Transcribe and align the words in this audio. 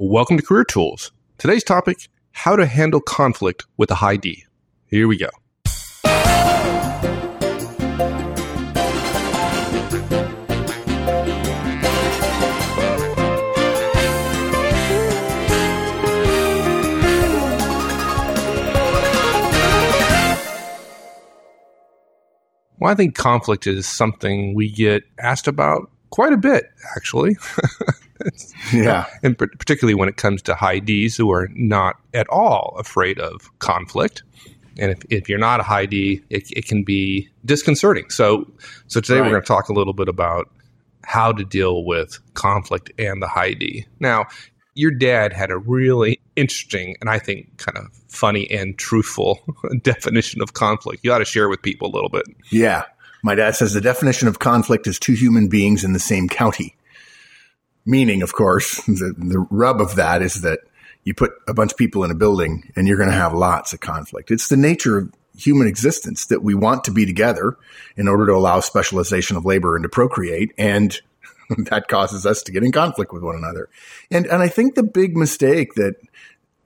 Welcome 0.00 0.36
to 0.36 0.44
Career 0.44 0.62
Tools. 0.62 1.10
Today's 1.38 1.64
topic 1.64 2.08
how 2.30 2.54
to 2.54 2.66
handle 2.66 3.00
conflict 3.00 3.66
with 3.76 3.90
a 3.90 3.96
high 3.96 4.14
D. 4.14 4.44
Here 4.86 5.08
we 5.08 5.18
go. 5.18 5.28
Well, 22.78 22.92
I 22.92 22.94
think 22.94 23.16
conflict 23.16 23.66
is 23.66 23.88
something 23.88 24.54
we 24.54 24.70
get 24.70 25.02
asked 25.18 25.48
about 25.48 25.90
quite 26.10 26.32
a 26.32 26.36
bit, 26.36 26.70
actually. 26.96 27.36
yeah. 28.72 29.06
And 29.22 29.36
particularly 29.36 29.94
when 29.94 30.08
it 30.08 30.16
comes 30.16 30.42
to 30.42 30.54
high 30.54 30.78
Ds 30.78 31.16
who 31.16 31.30
are 31.32 31.48
not 31.54 31.96
at 32.14 32.28
all 32.28 32.76
afraid 32.78 33.18
of 33.18 33.50
conflict. 33.58 34.22
And 34.78 34.92
if, 34.92 34.98
if 35.10 35.28
you're 35.28 35.38
not 35.38 35.60
a 35.60 35.64
high 35.64 35.86
D, 35.86 36.22
it, 36.30 36.50
it 36.52 36.66
can 36.66 36.84
be 36.84 37.28
disconcerting. 37.44 38.10
So, 38.10 38.50
so 38.86 39.00
today 39.00 39.18
right. 39.18 39.24
we're 39.24 39.32
going 39.32 39.42
to 39.42 39.46
talk 39.48 39.68
a 39.68 39.72
little 39.72 39.92
bit 39.92 40.08
about 40.08 40.48
how 41.04 41.32
to 41.32 41.44
deal 41.44 41.84
with 41.84 42.18
conflict 42.34 42.92
and 42.98 43.20
the 43.20 43.26
high 43.26 43.54
D. 43.54 43.86
Now, 43.98 44.26
your 44.74 44.92
dad 44.92 45.32
had 45.32 45.50
a 45.50 45.58
really 45.58 46.20
interesting 46.36 46.96
and 47.00 47.10
I 47.10 47.18
think 47.18 47.56
kind 47.58 47.76
of 47.76 47.86
funny 48.08 48.48
and 48.50 48.78
truthful 48.78 49.40
definition 49.82 50.40
of 50.40 50.52
conflict. 50.54 51.04
You 51.04 51.12
ought 51.12 51.18
to 51.18 51.24
share 51.24 51.48
with 51.48 51.62
people 51.62 51.88
a 51.88 51.92
little 51.92 52.10
bit. 52.10 52.24
Yeah. 52.50 52.84
My 53.22 53.34
dad 53.34 53.56
says 53.56 53.72
the 53.72 53.80
definition 53.80 54.28
of 54.28 54.38
conflict 54.38 54.86
is 54.86 54.98
two 54.98 55.14
human 55.14 55.48
beings 55.48 55.84
in 55.84 55.92
the 55.92 55.98
same 55.98 56.28
county. 56.28 56.76
Meaning, 57.84 58.22
of 58.22 58.32
course, 58.32 58.82
the, 58.86 59.14
the 59.16 59.40
rub 59.50 59.80
of 59.80 59.96
that 59.96 60.22
is 60.22 60.42
that 60.42 60.60
you 61.04 61.14
put 61.14 61.32
a 61.46 61.54
bunch 61.54 61.72
of 61.72 61.78
people 61.78 62.04
in 62.04 62.10
a 62.10 62.14
building 62.14 62.70
and 62.76 62.86
you're 62.86 62.98
going 62.98 63.08
to 63.08 63.14
have 63.14 63.32
lots 63.32 63.72
of 63.72 63.80
conflict. 63.80 64.30
It's 64.30 64.48
the 64.48 64.56
nature 64.56 64.98
of 64.98 65.12
human 65.36 65.66
existence 65.66 66.26
that 66.26 66.42
we 66.42 66.54
want 66.54 66.84
to 66.84 66.90
be 66.90 67.06
together 67.06 67.56
in 67.96 68.08
order 68.08 68.26
to 68.26 68.34
allow 68.34 68.60
specialization 68.60 69.36
of 69.36 69.44
labor 69.44 69.76
and 69.76 69.84
to 69.84 69.88
procreate. 69.88 70.52
And 70.58 71.00
that 71.70 71.88
causes 71.88 72.26
us 72.26 72.42
to 72.42 72.52
get 72.52 72.64
in 72.64 72.72
conflict 72.72 73.12
with 73.12 73.22
one 73.22 73.36
another. 73.36 73.68
And, 74.10 74.26
and 74.26 74.42
I 74.42 74.48
think 74.48 74.74
the 74.74 74.82
big 74.82 75.16
mistake 75.16 75.74
that 75.74 75.94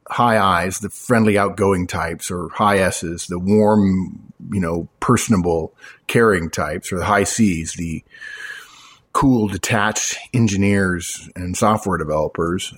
high 0.08 0.38
I's, 0.38 0.78
the 0.78 0.90
friendly, 0.90 1.38
outgoing 1.38 1.86
types, 1.86 2.30
or 2.30 2.48
high 2.48 2.78
S's, 2.78 3.26
the 3.26 3.38
warm, 3.38 4.31
you 4.50 4.60
know, 4.60 4.88
personable, 5.00 5.74
caring 6.06 6.50
types, 6.50 6.92
or 6.92 6.98
the 6.98 7.04
high 7.04 7.24
C's, 7.24 7.74
the 7.74 8.02
cool, 9.12 9.48
detached 9.48 10.18
engineers 10.32 11.28
and 11.36 11.56
software 11.56 11.98
developers, 11.98 12.74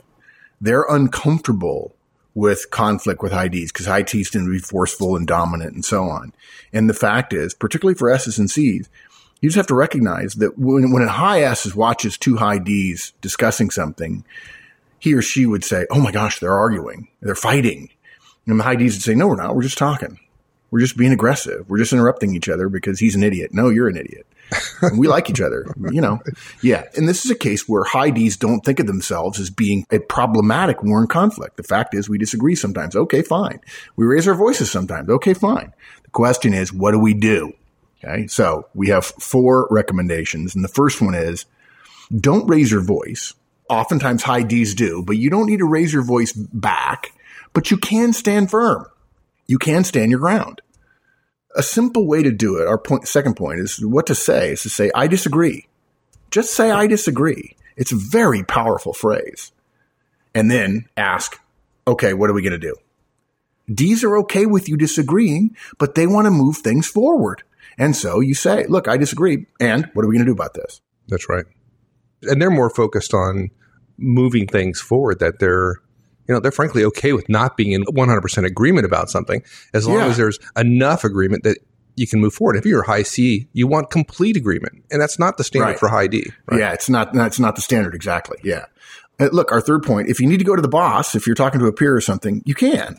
they're 0.60 0.86
uncomfortable 0.88 1.94
with 2.34 2.70
conflict 2.70 3.22
with 3.22 3.32
high 3.32 3.48
Ds 3.48 3.70
because 3.70 3.86
high 3.86 4.02
D's 4.02 4.30
tend 4.30 4.46
to 4.46 4.50
be 4.50 4.58
forceful 4.58 5.16
and 5.16 5.26
dominant 5.26 5.74
and 5.74 5.84
so 5.84 6.04
on. 6.04 6.32
And 6.72 6.90
the 6.90 6.94
fact 6.94 7.32
is, 7.32 7.54
particularly 7.54 7.96
for 7.96 8.10
S's 8.10 8.38
and 8.38 8.50
C's, 8.50 8.88
you 9.40 9.48
just 9.48 9.56
have 9.56 9.66
to 9.68 9.74
recognize 9.74 10.34
that 10.34 10.58
when, 10.58 10.90
when 10.92 11.02
a 11.02 11.08
high 11.08 11.42
S 11.42 11.72
watches 11.74 12.18
two 12.18 12.36
high 12.36 12.58
Ds 12.58 13.12
discussing 13.20 13.70
something, 13.70 14.24
he 14.98 15.14
or 15.14 15.22
she 15.22 15.46
would 15.46 15.64
say, 15.64 15.86
Oh 15.90 16.00
my 16.00 16.10
gosh, 16.10 16.40
they're 16.40 16.58
arguing. 16.58 17.08
They're 17.20 17.34
fighting. 17.34 17.90
And 18.46 18.58
the 18.58 18.64
high 18.64 18.76
Ds 18.76 18.94
would 18.94 19.02
say, 19.02 19.14
No, 19.14 19.28
we're 19.28 19.36
not. 19.36 19.54
We're 19.54 19.62
just 19.62 19.78
talking. 19.78 20.18
We're 20.74 20.80
just 20.80 20.96
being 20.96 21.12
aggressive. 21.12 21.70
We're 21.70 21.78
just 21.78 21.92
interrupting 21.92 22.34
each 22.34 22.48
other 22.48 22.68
because 22.68 22.98
he's 22.98 23.14
an 23.14 23.22
idiot. 23.22 23.54
No, 23.54 23.68
you're 23.68 23.86
an 23.86 23.96
idiot. 23.96 24.26
and 24.82 24.98
we 24.98 25.06
like 25.06 25.30
each 25.30 25.40
other, 25.40 25.72
you 25.92 26.00
know. 26.00 26.18
Yeah. 26.62 26.82
And 26.96 27.08
this 27.08 27.24
is 27.24 27.30
a 27.30 27.36
case 27.36 27.68
where 27.68 27.84
high 27.84 28.10
Ds 28.10 28.38
don't 28.38 28.64
think 28.64 28.80
of 28.80 28.88
themselves 28.88 29.38
as 29.38 29.50
being 29.50 29.86
a 29.92 30.00
problematic 30.00 30.82
war 30.82 31.00
in 31.00 31.06
conflict. 31.06 31.58
The 31.58 31.62
fact 31.62 31.94
is 31.94 32.08
we 32.08 32.18
disagree 32.18 32.56
sometimes. 32.56 32.96
Okay, 32.96 33.22
fine. 33.22 33.60
We 33.94 34.04
raise 34.04 34.26
our 34.26 34.34
voices 34.34 34.68
sometimes. 34.68 35.08
Okay, 35.08 35.32
fine. 35.32 35.72
The 36.02 36.10
question 36.10 36.52
is, 36.52 36.72
what 36.72 36.90
do 36.90 36.98
we 36.98 37.14
do? 37.14 37.52
Okay. 38.02 38.26
So 38.26 38.66
we 38.74 38.88
have 38.88 39.04
four 39.04 39.68
recommendations. 39.70 40.56
And 40.56 40.64
the 40.64 40.68
first 40.68 41.00
one 41.00 41.14
is 41.14 41.44
don't 42.12 42.48
raise 42.48 42.72
your 42.72 42.82
voice. 42.82 43.32
Oftentimes 43.70 44.24
high 44.24 44.42
D's 44.42 44.74
do, 44.74 45.04
but 45.06 45.18
you 45.18 45.30
don't 45.30 45.46
need 45.46 45.60
to 45.60 45.68
raise 45.68 45.92
your 45.92 46.02
voice 46.02 46.32
back, 46.32 47.12
but 47.52 47.70
you 47.70 47.76
can 47.76 48.12
stand 48.12 48.50
firm. 48.50 48.86
You 49.46 49.58
can 49.58 49.84
stand 49.84 50.10
your 50.10 50.20
ground. 50.20 50.62
A 51.54 51.62
simple 51.62 52.06
way 52.06 52.22
to 52.22 52.32
do 52.32 52.58
it, 52.58 52.66
our 52.66 52.78
point, 52.78 53.06
second 53.06 53.36
point 53.36 53.60
is 53.60 53.78
what 53.84 54.06
to 54.06 54.14
say 54.14 54.52
is 54.52 54.62
to 54.62 54.68
say, 54.68 54.90
I 54.94 55.06
disagree. 55.06 55.66
Just 56.30 56.52
say, 56.52 56.70
I 56.70 56.86
disagree. 56.86 57.56
It's 57.76 57.92
a 57.92 57.96
very 57.96 58.42
powerful 58.42 58.92
phrase. 58.92 59.52
And 60.34 60.50
then 60.50 60.88
ask, 60.96 61.38
okay, 61.86 62.12
what 62.12 62.28
are 62.28 62.32
we 62.32 62.42
going 62.42 62.52
to 62.52 62.58
do? 62.58 62.74
D's 63.72 64.02
are 64.04 64.18
okay 64.18 64.46
with 64.46 64.68
you 64.68 64.76
disagreeing, 64.76 65.56
but 65.78 65.94
they 65.94 66.06
want 66.06 66.26
to 66.26 66.30
move 66.30 66.58
things 66.58 66.86
forward. 66.86 67.42
And 67.78 67.96
so 67.96 68.20
you 68.20 68.34
say, 68.34 68.66
look, 68.66 68.88
I 68.88 68.96
disagree. 68.96 69.46
And 69.60 69.88
what 69.94 70.04
are 70.04 70.08
we 70.08 70.16
going 70.16 70.26
to 70.26 70.30
do 70.30 70.36
about 70.36 70.54
this? 70.54 70.80
That's 71.08 71.28
right. 71.28 71.44
And 72.22 72.40
they're 72.40 72.50
more 72.50 72.70
focused 72.70 73.14
on 73.14 73.50
moving 73.96 74.46
things 74.46 74.80
forward 74.80 75.20
that 75.20 75.38
they're, 75.38 75.76
you 76.26 76.34
know, 76.34 76.40
they're 76.40 76.52
frankly 76.52 76.84
okay 76.84 77.12
with 77.12 77.28
not 77.28 77.56
being 77.56 77.72
in 77.72 77.84
100% 77.84 78.46
agreement 78.46 78.86
about 78.86 79.10
something 79.10 79.42
as 79.72 79.86
long 79.86 79.98
yeah. 79.98 80.06
as 80.06 80.16
there's 80.16 80.38
enough 80.56 81.04
agreement 81.04 81.42
that 81.44 81.58
you 81.96 82.06
can 82.06 82.20
move 82.20 82.34
forward. 82.34 82.56
If 82.56 82.66
you're 82.66 82.82
high 82.82 83.02
C, 83.02 83.48
you 83.52 83.66
want 83.66 83.90
complete 83.90 84.36
agreement, 84.36 84.84
and 84.90 85.00
that's 85.00 85.18
not 85.18 85.36
the 85.36 85.44
standard 85.44 85.66
right. 85.66 85.78
for 85.78 85.88
high 85.88 86.06
D. 86.06 86.32
Right? 86.46 86.60
Yeah, 86.60 86.72
it's 86.72 86.88
not. 86.88 87.12
That's 87.12 87.38
not 87.38 87.54
the 87.54 87.62
standard 87.62 87.94
exactly. 87.94 88.38
Yeah. 88.42 88.66
Uh, 89.20 89.28
look, 89.32 89.52
our 89.52 89.60
third 89.60 89.84
point: 89.84 90.08
if 90.08 90.18
you 90.18 90.26
need 90.26 90.38
to 90.38 90.44
go 90.44 90.56
to 90.56 90.62
the 90.62 90.68
boss, 90.68 91.14
if 91.14 91.26
you're 91.26 91.36
talking 91.36 91.60
to 91.60 91.66
a 91.66 91.72
peer 91.72 91.94
or 91.94 92.00
something, 92.00 92.42
you 92.44 92.54
can. 92.54 92.98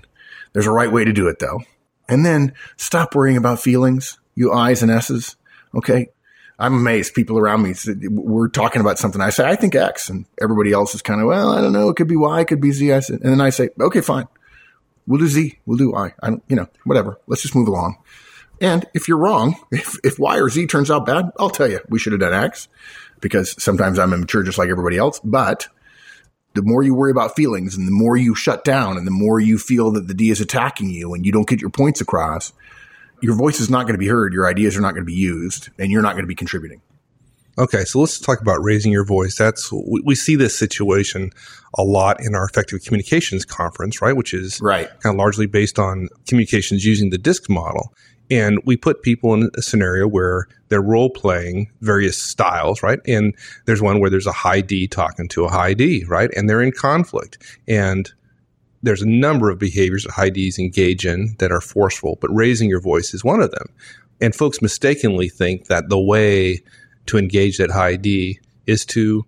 There's 0.54 0.68
a 0.68 0.72
right 0.72 0.92
way 0.92 1.04
to 1.04 1.12
do 1.12 1.28
it, 1.28 1.40
though. 1.40 1.60
And 2.08 2.26
then 2.26 2.54
stop 2.78 3.16
worrying 3.16 3.36
about 3.36 3.60
feelings 3.60 4.18
you 4.36 4.52
I's 4.52 4.82
and 4.82 4.92
S's. 4.92 5.36
Okay. 5.74 6.10
I'm 6.58 6.74
amazed. 6.74 7.14
People 7.14 7.38
around 7.38 7.64
me, 7.64 7.74
we're 8.10 8.48
talking 8.48 8.82
about 8.82 8.98
something. 8.98 9.22
I 9.22 9.30
say, 9.30 9.46
I 9.46 9.56
think 9.56 9.76
X. 9.76 10.10
And 10.10 10.26
everybody 10.42 10.72
else 10.72 10.96
is 10.96 11.02
kind 11.02 11.20
of, 11.20 11.28
well, 11.28 11.50
I 11.50 11.62
don't 11.62 11.74
know. 11.74 11.90
It 11.90 11.96
could 11.96 12.08
be 12.08 12.16
Y. 12.16 12.42
It 12.42 12.48
could 12.48 12.62
be 12.62 12.72
Z. 12.72 12.94
I 12.94 13.00
said, 13.02 13.22
and 13.22 13.32
then 13.32 13.42
I 13.42 13.50
say, 13.50 13.70
okay, 13.80 14.02
fine. 14.02 14.28
We'll 15.08 15.20
do 15.20 15.28
Z. 15.28 15.60
We'll 15.66 15.78
do 15.78 15.96
I. 15.96 16.14
I 16.22 16.30
don't, 16.30 16.44
you 16.48 16.56
know, 16.56 16.68
whatever. 16.86 17.20
Let's 17.28 17.42
just 17.42 17.56
move 17.56 17.68
along. 17.68 17.98
And 18.62 18.86
if 18.94 19.08
you're 19.08 19.18
wrong, 19.18 19.56
if, 19.72 19.98
if 20.04 20.18
Y 20.18 20.40
or 20.40 20.50
Z 20.50 20.68
turns 20.68 20.90
out 20.90 21.06
bad, 21.06 21.32
I'll 21.38 21.50
tell 21.50 21.70
you, 21.70 21.82
we 21.90 22.00
should 22.00 22.14
have 22.14 22.22
done 22.22 22.34
X 22.34 22.68
because 23.20 23.62
sometimes 23.62 24.00
I'm 24.00 24.14
immature 24.14 24.44
just 24.44 24.58
like 24.58 24.70
everybody 24.70 24.98
else. 24.98 25.20
But 25.24 25.68
the 26.54 26.62
more 26.62 26.82
you 26.82 26.96
worry 26.96 27.12
about 27.12 27.36
feelings 27.36 27.76
and 27.76 27.88
the 27.88 27.92
more 27.92 28.16
you 28.16 28.34
shut 28.34 28.64
down 28.64 28.98
and 28.98 29.06
the 29.06 29.12
more 29.12 29.40
you 29.40 29.58
feel 29.58 29.92
that 29.92 30.08
the 30.08 30.14
D 30.14 30.30
is 30.30 30.40
attacking 30.40 30.90
you 30.90 31.14
and 31.14 31.26
you 31.26 31.32
don't 31.32 31.48
get 31.48 31.62
your 31.62 31.70
points 31.70 32.02
across, 32.02 32.54
your 33.22 33.36
voice 33.36 33.60
is 33.60 33.70
not 33.70 33.84
going 33.84 33.94
to 33.94 34.00
be 34.00 34.08
heard, 34.08 34.34
your 34.34 34.48
ideas 34.48 34.78
are 34.78 34.82
not 34.82 34.94
going 34.94 35.04
to 35.04 35.12
be 35.12 35.14
used, 35.14 35.70
and 35.80 35.92
you're 35.92 36.02
not 36.02 36.14
going 36.14 36.24
to 36.24 36.28
be 36.28 36.36
contributing. 36.36 36.82
Okay, 37.58 37.86
so 37.86 38.00
let's 38.00 38.20
talk 38.20 38.42
about 38.42 38.62
raising 38.62 38.92
your 38.92 39.06
voice. 39.06 39.38
That's 39.38 39.72
we, 39.72 40.02
we, 40.04 40.16
see 40.16 40.36
this 40.36 40.58
situation 40.58 41.32
a 41.78 41.84
lot 41.84 42.18
in 42.20 42.36
our 42.36 42.44
effective 42.46 42.84
communications 42.84 43.46
conference, 43.46 44.02
right? 44.02 44.16
Which 44.16 44.34
is 44.34 44.60
right. 44.62 44.90
kind 45.00 45.16
of 45.16 45.18
largely 45.18 45.46
based 45.46 45.80
on 45.80 46.10
communications 46.28 46.84
using 46.84 47.12
the 47.12 47.18
DISC 47.18 47.50
model. 47.50 47.94
And 48.30 48.60
we 48.66 48.76
put 48.76 49.04
people 49.04 49.34
in 49.34 49.50
a 49.56 49.62
scenario 49.62 50.08
where 50.08 50.48
they're 50.68 50.82
role 50.82 51.10
playing 51.10 51.72
various 51.80 52.22
styles, 52.22 52.84
right? 52.84 53.00
And 53.08 53.34
there's 53.66 53.82
one 53.82 54.02
where 54.02 54.10
there's 54.10 54.28
a 54.28 54.34
high 54.34 54.62
D 54.62 54.88
talking 54.88 55.28
to 55.30 55.46
a 55.46 55.50
high 55.50 55.76
D, 55.76 56.04
right? 56.06 56.30
And 56.36 56.50
they're 56.50 56.62
in 56.62 56.72
conflict. 56.72 57.38
And 57.68 58.12
there's 58.86 59.02
a 59.02 59.10
number 59.10 59.50
of 59.50 59.58
behaviors 59.58 60.04
that 60.04 60.14
high 60.14 60.30
Ds 60.30 60.60
engage 60.60 61.06
in 61.06 61.36
that 61.40 61.52
are 61.52 61.62
forceful, 61.62 62.18
but 62.22 62.34
raising 62.34 62.70
your 62.70 62.80
voice 62.80 63.14
is 63.14 63.24
one 63.24 63.42
of 63.42 63.52
them. 63.52 63.68
And 64.22 64.34
folks 64.34 64.62
mistakenly 64.62 65.28
think 65.28 65.66
that 65.66 65.90
the 65.90 66.00
way 66.00 66.64
to 67.08 67.18
engage 67.18 67.58
that 67.58 67.72
high 67.72 67.96
D 67.96 68.40
is 68.68 68.86
to 68.88 69.26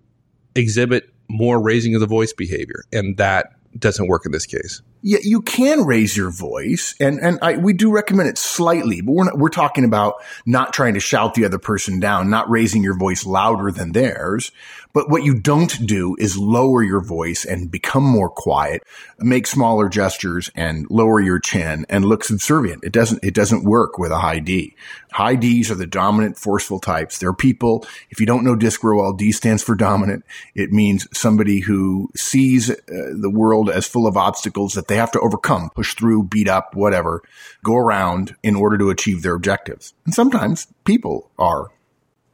exhibit 0.54 1.12
more 1.28 1.60
raising 1.60 1.94
of 1.94 2.00
the 2.00 2.06
voice 2.06 2.32
behavior. 2.32 2.84
And 2.92 3.16
that 3.16 3.52
doesn't 3.78 4.08
work 4.08 4.24
in 4.24 4.32
this 4.32 4.46
case. 4.46 4.80
Yeah, 5.00 5.18
you 5.22 5.42
can 5.42 5.84
raise 5.84 6.16
your 6.16 6.30
voice, 6.30 6.96
and 6.98 7.20
and 7.20 7.38
I, 7.40 7.56
we 7.56 7.72
do 7.72 7.92
recommend 7.92 8.28
it 8.28 8.36
slightly, 8.36 9.00
but 9.00 9.12
we're 9.12 9.24
not, 9.24 9.38
we're 9.38 9.48
talking 9.48 9.84
about 9.84 10.16
not 10.44 10.72
trying 10.72 10.94
to 10.94 11.00
shout 11.00 11.34
the 11.34 11.44
other 11.44 11.58
person 11.58 12.00
down, 12.00 12.30
not 12.30 12.50
raising 12.50 12.82
your 12.82 12.98
voice 12.98 13.24
louder 13.24 13.70
than 13.70 13.92
theirs, 13.92 14.50
but 14.92 15.08
what 15.08 15.22
you 15.22 15.38
don't 15.38 15.86
do 15.86 16.16
is 16.18 16.36
lower 16.36 16.82
your 16.82 17.00
voice 17.00 17.44
and 17.44 17.70
become 17.70 18.02
more 18.02 18.28
quiet, 18.28 18.82
make 19.20 19.46
smaller 19.46 19.88
gestures 19.88 20.50
and 20.56 20.90
lower 20.90 21.20
your 21.20 21.38
chin 21.38 21.86
and 21.88 22.04
look 22.04 22.24
subservient. 22.24 22.82
It 22.82 22.92
doesn't, 22.92 23.22
it 23.22 23.34
doesn't 23.34 23.64
work 23.64 23.98
with 23.98 24.10
a 24.10 24.18
high 24.18 24.40
D. 24.40 24.74
High 25.12 25.36
Ds 25.36 25.70
are 25.70 25.76
the 25.76 25.86
dominant 25.86 26.36
forceful 26.36 26.80
types. 26.80 27.18
They're 27.18 27.32
people, 27.32 27.86
if 28.10 28.18
you 28.18 28.26
don't 28.26 28.44
know 28.44 28.56
DISC 28.56 28.82
well, 28.82 29.12
D 29.12 29.30
stands 29.30 29.62
for 29.62 29.74
dominant. 29.74 30.24
It 30.56 30.72
means 30.72 31.06
somebody 31.16 31.60
who 31.60 32.10
sees 32.16 32.70
uh, 32.70 32.74
the 32.88 33.30
world 33.32 33.70
as 33.70 33.86
full 33.86 34.06
of 34.06 34.16
obstacles 34.16 34.72
that 34.72 34.87
they 34.88 34.96
have 34.96 35.12
to 35.12 35.20
overcome, 35.20 35.70
push 35.70 35.94
through, 35.94 36.24
beat 36.24 36.48
up, 36.48 36.74
whatever, 36.74 37.22
go 37.62 37.76
around 37.76 38.34
in 38.42 38.56
order 38.56 38.76
to 38.78 38.90
achieve 38.90 39.22
their 39.22 39.34
objectives. 39.34 39.94
And 40.04 40.14
sometimes 40.14 40.66
people 40.84 41.30
are, 41.38 41.68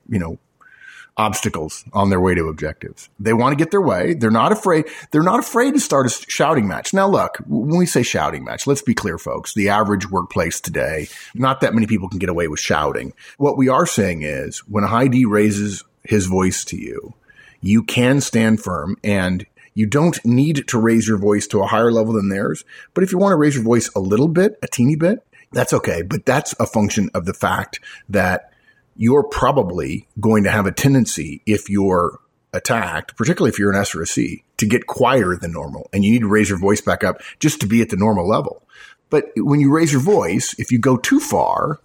you 0.09 0.19
know, 0.19 0.39
obstacles 1.17 1.85
on 1.93 2.11
their 2.11 2.21
way 2.21 2.35
to 2.35 2.49
objectives. 2.49 3.09
They 3.21 3.33
want 3.33 3.53
to 3.53 3.63
get 3.63 3.71
their 3.71 3.81
way. 3.81 4.15
They're 4.15 4.31
not 4.31 4.53
afraid. 4.53 4.87
They're 5.11 5.23
not 5.23 5.39
afraid 5.39 5.75
to 5.75 5.81
start 5.81 6.07
a 6.07 6.11
shouting 6.11 6.67
match. 6.67 6.93
Now, 6.93 7.09
look, 7.09 7.39
when 7.47 7.79
we 7.79 7.87
say 7.87 8.03
shouting 8.03 8.45
match, 8.45 8.67
let's 8.67 8.83
be 8.83 8.95
clear, 8.95 9.19
folks. 9.19 9.55
The 9.55 9.69
average 9.69 10.11
workplace 10.11 10.61
today, 10.61 11.09
not 11.35 11.61
that 11.61 11.75
many 11.75 11.87
people 11.87 12.09
can 12.09 12.19
get 12.19 12.29
away 12.29 12.49
with 12.49 12.61
shouting. 12.61 13.13
What 13.39 13.57
we 13.57 13.69
are 13.69 13.87
saying 13.87 14.23
is 14.23 14.61
when 14.67 14.85
D 15.11 15.25
raises 15.25 15.85
his 16.03 16.27
voice 16.27 16.65
to 16.67 16.77
you, 16.77 17.15
you 17.61 17.83
can 17.83 18.21
stand 18.21 18.61
firm 18.61 18.97
and 19.05 19.47
you 19.75 19.87
don't 19.87 20.25
need 20.25 20.69
to 20.69 20.79
raise 20.79 21.07
your 21.07 21.19
voice 21.19 21.47
to 21.49 21.61
a 21.61 21.67
higher 21.67 21.93
level 21.93 22.15
than 22.15 22.29
theirs. 22.29 22.65
But 22.95 23.05
if 23.05 23.13
you 23.13 23.19
want 23.19 23.33
to 23.33 23.37
raise 23.37 23.55
your 23.55 23.65
voice 23.65 23.91
a 23.95 24.01
little 24.01 24.29
bit, 24.29 24.59
a 24.63 24.69
teeny 24.69 24.97
bit, 24.97 25.27
that's 25.53 25.73
okay. 25.73 26.03
But 26.03 26.25
that's 26.25 26.55
a 26.59 26.67
function 26.67 27.11
of 27.15 27.27
the 27.27 27.35
fact 27.35 27.81
that 28.09 28.53
you're 28.97 29.25
probably 29.25 30.09
going 30.21 30.45
to 30.45 30.51
have 30.51 30.67
a 30.67 30.73
tendency 30.73 31.43
if 31.47 31.69
you're 31.69 32.21
attacked, 32.53 33.17
particularly 33.17 33.51
if 33.51 33.59
you're 33.59 33.73
an 33.73 33.81
S 33.81 33.95
or 33.95 34.03
a 34.03 34.07
C, 34.07 34.45
to 34.59 34.67
get 34.67 34.87
quieter 34.87 35.37
than 35.37 35.53
normal. 35.53 35.89
And 35.93 36.05
you 36.05 36.13
need 36.13 36.21
to 36.21 36.29
raise 36.29 36.49
your 36.49 36.59
voice 36.59 36.81
back 36.81 37.03
up 37.03 37.21
just 37.41 37.61
to 37.61 37.67
be 37.67 37.83
at 37.83 37.89
the 37.89 37.97
normal 37.97 38.29
level. 38.29 38.63
But 39.11 39.27
when 39.37 39.61
you 39.61 39.73
raise 39.73 39.93
your 39.93 40.01
voice, 40.01 40.55
if 40.59 40.71
you 40.71 40.79
go 40.79 40.97
too 40.97 41.21
far, 41.21 41.81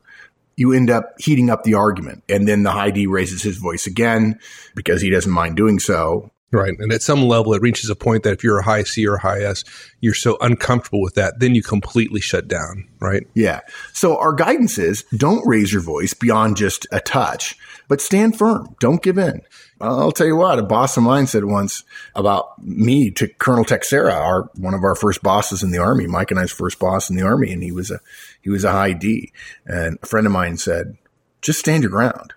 you 0.56 0.74
end 0.74 0.90
up 0.90 1.16
heating 1.20 1.50
up 1.50 1.64
the 1.64 1.74
argument. 1.74 2.24
And 2.30 2.48
then 2.48 2.64
the 2.64 2.72
high 2.72 2.92
D 2.92 3.08
raises 3.08 3.42
his 3.42 3.58
voice 3.58 3.88
again 3.88 4.40
because 4.76 5.02
he 5.02 5.10
doesn't 5.10 5.32
mind 5.32 5.58
doing 5.58 5.80
so. 5.80 6.32
Right. 6.52 6.74
And 6.80 6.92
at 6.92 7.04
some 7.04 7.22
level, 7.22 7.54
it 7.54 7.62
reaches 7.62 7.92
a 7.92 7.96
point 7.96 8.24
that 8.24 8.34
if 8.34 8.44
you're 8.44 8.58
a 8.58 8.64
high 8.64 8.82
C 8.82 9.06
or 9.06 9.16
a 9.16 9.22
high 9.22 9.42
S, 9.42 9.64
you're 10.00 10.16
so 10.16 10.36
uncomfortable 10.42 11.02
with 11.02 11.14
that, 11.14 11.40
then 11.40 11.54
you 11.54 11.62
completely 11.62 12.22
shut 12.22 12.48
down. 12.48 12.88
Right. 13.00 13.28
Yeah. 13.36 13.62
So 13.94 14.18
our 14.18 14.34
guidance 14.34 14.80
is 14.80 15.04
don't 15.16 15.46
raise 15.46 15.72
your 15.72 15.84
voice 15.84 16.16
beyond 16.16 16.58
just 16.58 16.88
a 16.92 17.02
touch, 17.02 17.56
but 17.88 18.02
stand 18.02 18.38
firm. 18.38 18.76
Don't 18.80 19.04
give 19.04 19.20
in. 19.20 19.42
I'll 19.80 20.12
tell 20.12 20.28
you 20.28 20.36
what, 20.36 20.60
a 20.60 20.64
boss 20.64 20.98
of 20.98 21.04
mine 21.04 21.28
said 21.28 21.46
once 21.46 21.84
about 22.16 22.62
me 22.62 23.12
to 23.12 23.28
Colonel 23.28 23.64
Texera, 23.64 24.14
our, 24.14 24.50
one 24.58 24.74
of 24.74 24.84
our 24.84 24.96
first 24.96 25.24
bosses 25.24 25.64
in 25.64 25.72
the 25.72 25.78
army, 25.78 26.06
Mike 26.06 26.32
and 26.32 26.40
I's 26.40 26.52
first 26.52 26.80
boss 26.80 27.10
in 27.10 27.16
the 27.16 27.24
army. 27.24 27.54
And 27.54 27.64
he 27.64 27.72
was 27.72 27.92
a, 27.92 28.00
he 28.42 28.50
was 28.50 28.66
a 28.66 28.72
high 28.72 28.94
D. 28.94 29.32
And 29.66 30.00
a 30.02 30.06
friend 30.06 30.26
of 30.26 30.34
mine 30.34 30.58
said, 30.58 30.98
just 31.42 31.60
stand 31.60 31.84
your 31.84 31.92
ground 31.92 32.34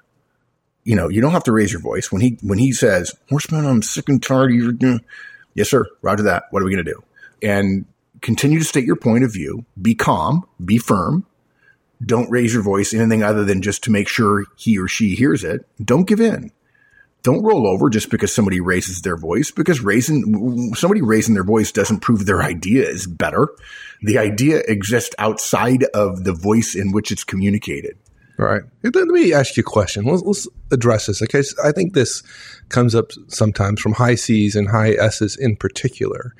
you 0.84 0.96
know, 0.96 1.08
you 1.08 1.20
don't 1.20 1.32
have 1.32 1.44
to 1.44 1.52
raise 1.52 1.72
your 1.72 1.80
voice 1.80 2.10
when 2.10 2.20
he 2.20 2.38
when 2.42 2.58
he 2.58 2.72
says, 2.72 3.14
"Horstman, 3.30 3.64
I'm 3.64 3.82
sick 3.82 4.08
and 4.08 4.22
tired 4.22 4.50
of 4.50 4.56
your." 4.56 5.00
Yes, 5.54 5.70
sir. 5.70 5.86
Roger 6.00 6.24
that. 6.24 6.44
What 6.50 6.62
are 6.62 6.66
we 6.66 6.74
going 6.74 6.84
to 6.84 6.92
do? 6.92 7.02
And 7.42 7.84
continue 8.20 8.58
to 8.58 8.64
state 8.64 8.84
your 8.84 8.96
point 8.96 9.24
of 9.24 9.32
view. 9.32 9.64
Be 9.80 9.94
calm. 9.94 10.44
Be 10.64 10.78
firm. 10.78 11.26
Don't 12.04 12.30
raise 12.30 12.52
your 12.52 12.62
voice 12.62 12.94
anything 12.94 13.22
other 13.22 13.44
than 13.44 13.62
just 13.62 13.84
to 13.84 13.90
make 13.90 14.08
sure 14.08 14.44
he 14.56 14.78
or 14.78 14.88
she 14.88 15.14
hears 15.14 15.44
it. 15.44 15.66
Don't 15.82 16.06
give 16.06 16.20
in. 16.20 16.50
Don't 17.22 17.44
roll 17.44 17.68
over 17.68 17.88
just 17.88 18.10
because 18.10 18.34
somebody 18.34 18.60
raises 18.60 19.02
their 19.02 19.16
voice 19.16 19.52
because 19.52 19.80
raising 19.80 20.74
somebody 20.74 21.02
raising 21.02 21.34
their 21.34 21.44
voice 21.44 21.70
doesn't 21.70 22.00
prove 22.00 22.26
their 22.26 22.42
idea 22.42 22.88
is 22.88 23.06
better. 23.06 23.48
The 24.02 24.18
idea 24.18 24.58
exists 24.66 25.14
outside 25.18 25.84
of 25.94 26.24
the 26.24 26.32
voice 26.32 26.74
in 26.74 26.90
which 26.90 27.12
it's 27.12 27.22
communicated. 27.22 27.96
Right. 28.38 28.62
Let 28.82 29.06
me 29.08 29.32
ask 29.32 29.56
you 29.56 29.60
a 29.60 29.64
question. 29.64 30.04
Let's, 30.04 30.22
let's 30.22 30.48
address 30.70 31.06
this. 31.06 31.22
Okay. 31.22 31.42
I 31.62 31.70
think 31.70 31.94
this 31.94 32.22
comes 32.70 32.94
up 32.94 33.12
sometimes 33.28 33.80
from 33.80 33.92
high 33.92 34.14
C's 34.14 34.56
and 34.56 34.68
high 34.68 34.92
S's 34.92 35.36
in 35.36 35.56
particular. 35.56 36.34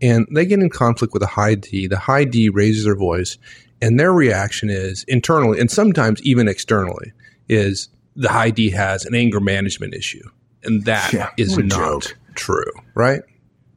And 0.00 0.28
they 0.32 0.46
get 0.46 0.60
in 0.60 0.70
conflict 0.70 1.12
with 1.12 1.22
a 1.22 1.26
high 1.26 1.56
D. 1.56 1.86
The 1.88 1.98
high 1.98 2.24
D 2.24 2.48
raises 2.48 2.84
their 2.84 2.94
voice, 2.94 3.38
and 3.82 3.98
their 3.98 4.12
reaction 4.12 4.70
is 4.70 5.04
internally, 5.08 5.58
and 5.58 5.70
sometimes 5.70 6.22
even 6.22 6.46
externally, 6.46 7.12
is 7.48 7.88
the 8.14 8.28
high 8.28 8.50
D 8.50 8.70
has 8.70 9.04
an 9.04 9.14
anger 9.14 9.40
management 9.40 9.94
issue. 9.94 10.22
And 10.62 10.84
that 10.84 11.12
yeah, 11.12 11.30
is 11.36 11.58
not 11.58 12.02
joke. 12.02 12.16
true, 12.34 12.70
right? 12.94 13.22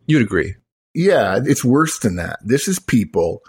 You'd 0.06 0.22
agree. 0.22 0.56
Yeah, 0.94 1.40
it's 1.44 1.64
worse 1.64 2.00
than 2.00 2.18
that. 2.18 2.40
This 2.44 2.68
is 2.68 2.78
people 2.80 3.42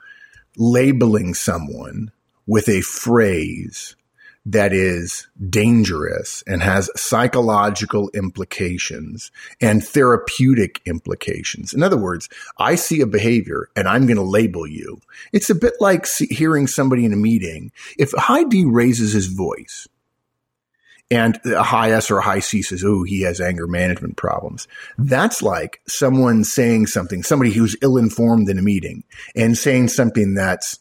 labeling 0.56 1.34
someone 1.34 2.10
with 2.46 2.68
a 2.68 2.82
phrase 2.82 3.96
that 4.44 4.72
is 4.72 5.28
dangerous 5.48 6.42
and 6.46 6.62
has 6.62 6.90
psychological 6.96 8.10
implications 8.12 9.30
and 9.60 9.84
therapeutic 9.84 10.80
implications. 10.84 11.72
In 11.72 11.82
other 11.82 11.96
words, 11.96 12.28
I 12.58 12.74
see 12.74 13.00
a 13.00 13.06
behavior 13.06 13.68
and 13.76 13.86
I'm 13.86 14.06
going 14.06 14.16
to 14.16 14.22
label 14.22 14.66
you. 14.66 15.00
It's 15.32 15.50
a 15.50 15.54
bit 15.54 15.74
like 15.80 16.06
hearing 16.18 16.66
somebody 16.66 17.04
in 17.04 17.12
a 17.12 17.16
meeting. 17.16 17.70
If 17.98 18.12
a 18.14 18.20
high 18.20 18.44
D 18.44 18.64
raises 18.64 19.12
his 19.12 19.28
voice 19.28 19.86
and 21.08 21.38
a 21.44 21.62
high 21.62 21.92
S 21.92 22.10
or 22.10 22.18
a 22.18 22.24
high 22.24 22.40
C 22.40 22.62
says, 22.62 22.82
oh, 22.84 23.04
he 23.04 23.22
has 23.22 23.40
anger 23.40 23.68
management 23.68 24.16
problems. 24.16 24.66
That's 24.98 25.40
like 25.40 25.80
someone 25.86 26.42
saying 26.42 26.88
something, 26.88 27.22
somebody 27.22 27.52
who's 27.52 27.76
ill 27.80 27.96
informed 27.96 28.48
in 28.48 28.58
a 28.58 28.62
meeting 28.62 29.04
and 29.36 29.56
saying 29.56 29.88
something 29.88 30.34
that's 30.34 30.80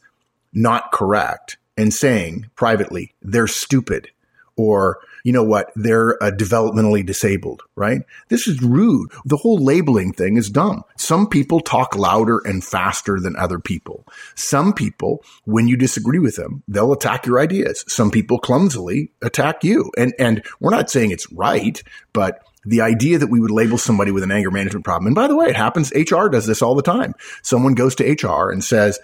not 0.53 0.91
correct 0.91 1.57
and 1.77 1.93
saying 1.93 2.49
privately, 2.55 3.13
they're 3.21 3.47
stupid 3.47 4.09
or, 4.57 4.99
you 5.23 5.31
know 5.31 5.43
what, 5.43 5.71
they're 5.75 6.21
uh, 6.21 6.29
developmentally 6.31 7.05
disabled, 7.05 7.63
right? 7.75 8.01
This 8.29 8.47
is 8.47 8.61
rude. 8.61 9.09
The 9.25 9.37
whole 9.37 9.57
labeling 9.57 10.13
thing 10.13 10.37
is 10.37 10.49
dumb. 10.49 10.83
Some 10.97 11.27
people 11.27 11.61
talk 11.61 11.95
louder 11.95 12.39
and 12.45 12.63
faster 12.63 13.19
than 13.19 13.35
other 13.37 13.59
people. 13.59 14.05
Some 14.35 14.73
people, 14.73 15.23
when 15.45 15.67
you 15.67 15.77
disagree 15.77 16.19
with 16.19 16.35
them, 16.35 16.63
they'll 16.67 16.93
attack 16.93 17.25
your 17.25 17.39
ideas. 17.39 17.83
Some 17.87 18.11
people 18.11 18.39
clumsily 18.39 19.11
attack 19.21 19.63
you. 19.63 19.91
And, 19.97 20.13
and 20.19 20.43
we're 20.59 20.71
not 20.71 20.89
saying 20.89 21.11
it's 21.11 21.31
right, 21.31 21.81
but 22.13 22.45
the 22.63 22.81
idea 22.81 23.17
that 23.17 23.29
we 23.29 23.39
would 23.39 23.51
label 23.51 23.77
somebody 23.77 24.11
with 24.11 24.23
an 24.23 24.31
anger 24.31 24.51
management 24.51 24.85
problem. 24.85 25.07
And 25.07 25.15
by 25.15 25.27
the 25.27 25.35
way, 25.35 25.47
it 25.47 25.55
happens. 25.55 25.91
HR 25.95 26.27
does 26.27 26.45
this 26.45 26.61
all 26.61 26.75
the 26.75 26.83
time. 26.83 27.15
Someone 27.41 27.73
goes 27.73 27.95
to 27.95 28.11
HR 28.11 28.51
and 28.51 28.63
says, 28.63 28.99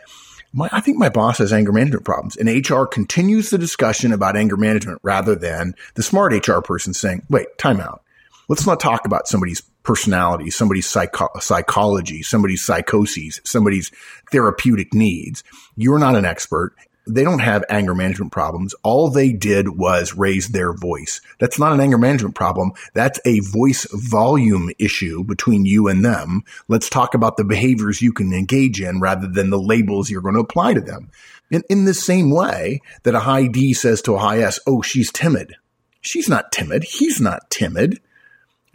my, 0.53 0.69
I 0.71 0.81
think 0.81 0.97
my 0.97 1.09
boss 1.09 1.37
has 1.39 1.53
anger 1.53 1.71
management 1.71 2.05
problems. 2.05 2.35
And 2.37 2.47
HR 2.47 2.85
continues 2.85 3.49
the 3.49 3.57
discussion 3.57 4.11
about 4.11 4.37
anger 4.37 4.57
management 4.57 4.99
rather 5.03 5.35
than 5.35 5.75
the 5.95 6.03
smart 6.03 6.47
HR 6.47 6.59
person 6.59 6.93
saying, 6.93 7.23
wait, 7.29 7.57
time 7.57 7.79
out. 7.79 8.03
Let's 8.49 8.65
not 8.65 8.79
talk 8.79 9.05
about 9.05 9.27
somebody's 9.27 9.61
personality, 9.83 10.49
somebody's 10.49 10.87
psycho- 10.87 11.29
psychology, 11.39 12.23
somebody's 12.23 12.63
psychoses, 12.63 13.41
somebody's 13.43 13.91
therapeutic 14.31 14.93
needs. 14.93 15.43
You're 15.75 15.99
not 15.99 16.15
an 16.15 16.25
expert 16.25 16.73
they 17.07 17.23
don't 17.23 17.39
have 17.39 17.63
anger 17.69 17.95
management 17.95 18.31
problems. 18.31 18.73
All 18.83 19.09
they 19.09 19.31
did 19.31 19.69
was 19.69 20.13
raise 20.15 20.49
their 20.49 20.73
voice. 20.73 21.21
That's 21.39 21.59
not 21.59 21.73
an 21.73 21.79
anger 21.79 21.97
management 21.97 22.35
problem. 22.35 22.71
That's 22.93 23.19
a 23.25 23.39
voice 23.39 23.87
volume 23.91 24.69
issue 24.79 25.23
between 25.23 25.65
you 25.65 25.87
and 25.87 26.03
them. 26.03 26.43
Let's 26.67 26.89
talk 26.89 27.13
about 27.13 27.37
the 27.37 27.43
behaviors 27.43 28.01
you 28.01 28.11
can 28.11 28.33
engage 28.33 28.81
in 28.81 28.99
rather 28.99 29.27
than 29.27 29.49
the 29.49 29.59
labels 29.59 30.09
you're 30.09 30.21
going 30.21 30.35
to 30.35 30.41
apply 30.41 30.73
to 30.73 30.81
them. 30.81 31.09
In, 31.49 31.63
in 31.69 31.85
the 31.85 31.93
same 31.93 32.29
way 32.29 32.81
that 33.03 33.15
a 33.15 33.21
high 33.21 33.47
D 33.47 33.73
says 33.73 34.01
to 34.03 34.15
a 34.15 34.19
high 34.19 34.39
S, 34.39 34.59
oh, 34.67 34.81
she's 34.81 35.11
timid. 35.11 35.55
She's 36.01 36.29
not 36.29 36.51
timid. 36.51 36.83
He's 36.83 37.19
not 37.21 37.49
timid. 37.49 37.99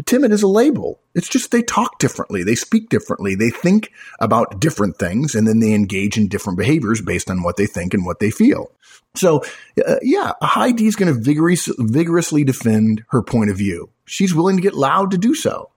Timid 0.06 0.32
is 0.32 0.42
a 0.42 0.48
label. 0.48 1.00
It's 1.14 1.28
just 1.28 1.50
they 1.50 1.62
talk 1.62 1.98
differently. 1.98 2.42
They 2.42 2.54
speak 2.54 2.88
differently. 2.88 3.34
They 3.34 3.50
think 3.50 3.92
about 4.20 4.60
different 4.60 4.96
things 4.98 5.34
and 5.34 5.46
then 5.46 5.60
they 5.60 5.74
engage 5.74 6.16
in 6.16 6.28
different 6.28 6.58
behaviors 6.58 7.00
based 7.00 7.30
on 7.30 7.42
what 7.42 7.56
they 7.56 7.66
think 7.66 7.94
and 7.94 8.04
what 8.04 8.18
they 8.18 8.30
feel. 8.30 8.72
So, 9.14 9.42
uh, 9.86 9.96
yeah, 10.02 10.32
a 10.40 10.46
high 10.46 10.72
D 10.72 10.86
is 10.86 10.96
going 10.96 11.12
to 11.12 11.20
vigorous, 11.20 11.68
vigorously 11.78 12.44
defend 12.44 13.04
her 13.10 13.22
point 13.22 13.50
of 13.50 13.58
view. 13.58 13.90
She's 14.06 14.34
willing 14.34 14.56
to 14.56 14.62
get 14.62 14.74
loud 14.74 15.10
to 15.10 15.18
do 15.18 15.34
so. 15.34 15.71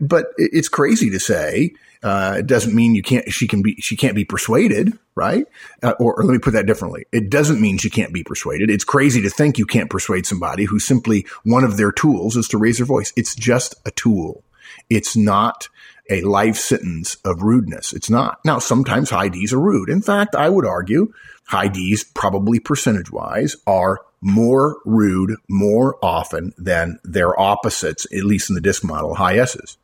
But 0.00 0.26
it's 0.36 0.68
crazy 0.68 1.10
to 1.10 1.20
say 1.20 1.72
uh, 2.02 2.36
it 2.38 2.46
doesn't 2.46 2.74
mean 2.74 2.94
you 2.94 3.02
can't. 3.02 3.30
She 3.32 3.48
can 3.48 3.62
be. 3.62 3.74
She 3.80 3.96
can't 3.96 4.14
be 4.14 4.24
persuaded, 4.24 4.96
right? 5.14 5.46
Uh, 5.82 5.94
or, 5.98 6.14
or, 6.14 6.24
let 6.24 6.32
me 6.32 6.38
put 6.38 6.52
that 6.52 6.66
differently. 6.66 7.04
It 7.10 7.28
doesn't 7.28 7.60
mean 7.60 7.78
she 7.78 7.90
can't 7.90 8.12
be 8.12 8.22
persuaded. 8.22 8.70
It's 8.70 8.84
crazy 8.84 9.20
to 9.22 9.30
think 9.30 9.58
you 9.58 9.66
can't 9.66 9.90
persuade 9.90 10.24
somebody 10.24 10.64
who 10.64 10.78
simply 10.78 11.26
one 11.42 11.64
of 11.64 11.76
their 11.76 11.90
tools 11.90 12.36
is 12.36 12.46
to 12.48 12.58
raise 12.58 12.76
their 12.76 12.86
voice. 12.86 13.12
It's 13.16 13.34
just 13.34 13.74
a 13.84 13.90
tool. 13.90 14.44
It's 14.88 15.16
not 15.16 15.68
a 16.08 16.22
life 16.22 16.56
sentence 16.56 17.16
of 17.24 17.42
rudeness. 17.42 17.92
It's 17.92 18.08
not. 18.08 18.38
Now, 18.44 18.60
sometimes 18.60 19.10
high 19.10 19.28
D's 19.28 19.52
are 19.52 19.60
rude. 19.60 19.90
In 19.90 20.00
fact, 20.00 20.36
I 20.36 20.48
would 20.48 20.64
argue 20.64 21.12
high 21.46 21.68
D's, 21.68 22.04
probably 22.04 22.60
percentage 22.60 23.10
wise, 23.10 23.56
are 23.66 24.00
more 24.20 24.78
rude 24.84 25.34
more 25.48 25.98
often 26.02 26.52
than 26.56 27.00
their 27.02 27.38
opposites, 27.38 28.06
at 28.12 28.24
least 28.24 28.50
in 28.50 28.54
the 28.54 28.60
disc 28.60 28.84
model, 28.84 29.14
high 29.14 29.38
S's. 29.38 29.77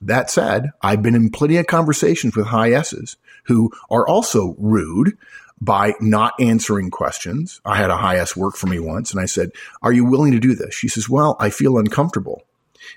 That 0.00 0.30
said, 0.30 0.70
I've 0.80 1.02
been 1.02 1.14
in 1.14 1.30
plenty 1.30 1.56
of 1.58 1.66
conversations 1.66 2.36
with 2.36 2.46
high 2.46 2.72
S's 2.72 3.16
who 3.44 3.70
are 3.90 4.06
also 4.06 4.54
rude 4.58 5.18
by 5.60 5.92
not 6.00 6.32
answering 6.40 6.90
questions. 6.90 7.60
I 7.64 7.76
had 7.76 7.90
a 7.90 7.96
high 7.96 8.16
S 8.16 8.34
work 8.34 8.56
for 8.56 8.66
me 8.66 8.78
once 8.78 9.12
and 9.12 9.20
I 9.20 9.26
said, 9.26 9.50
are 9.82 9.92
you 9.92 10.04
willing 10.04 10.32
to 10.32 10.40
do 10.40 10.54
this? 10.54 10.74
She 10.74 10.88
says, 10.88 11.08
well, 11.08 11.36
I 11.38 11.50
feel 11.50 11.78
uncomfortable. 11.78 12.44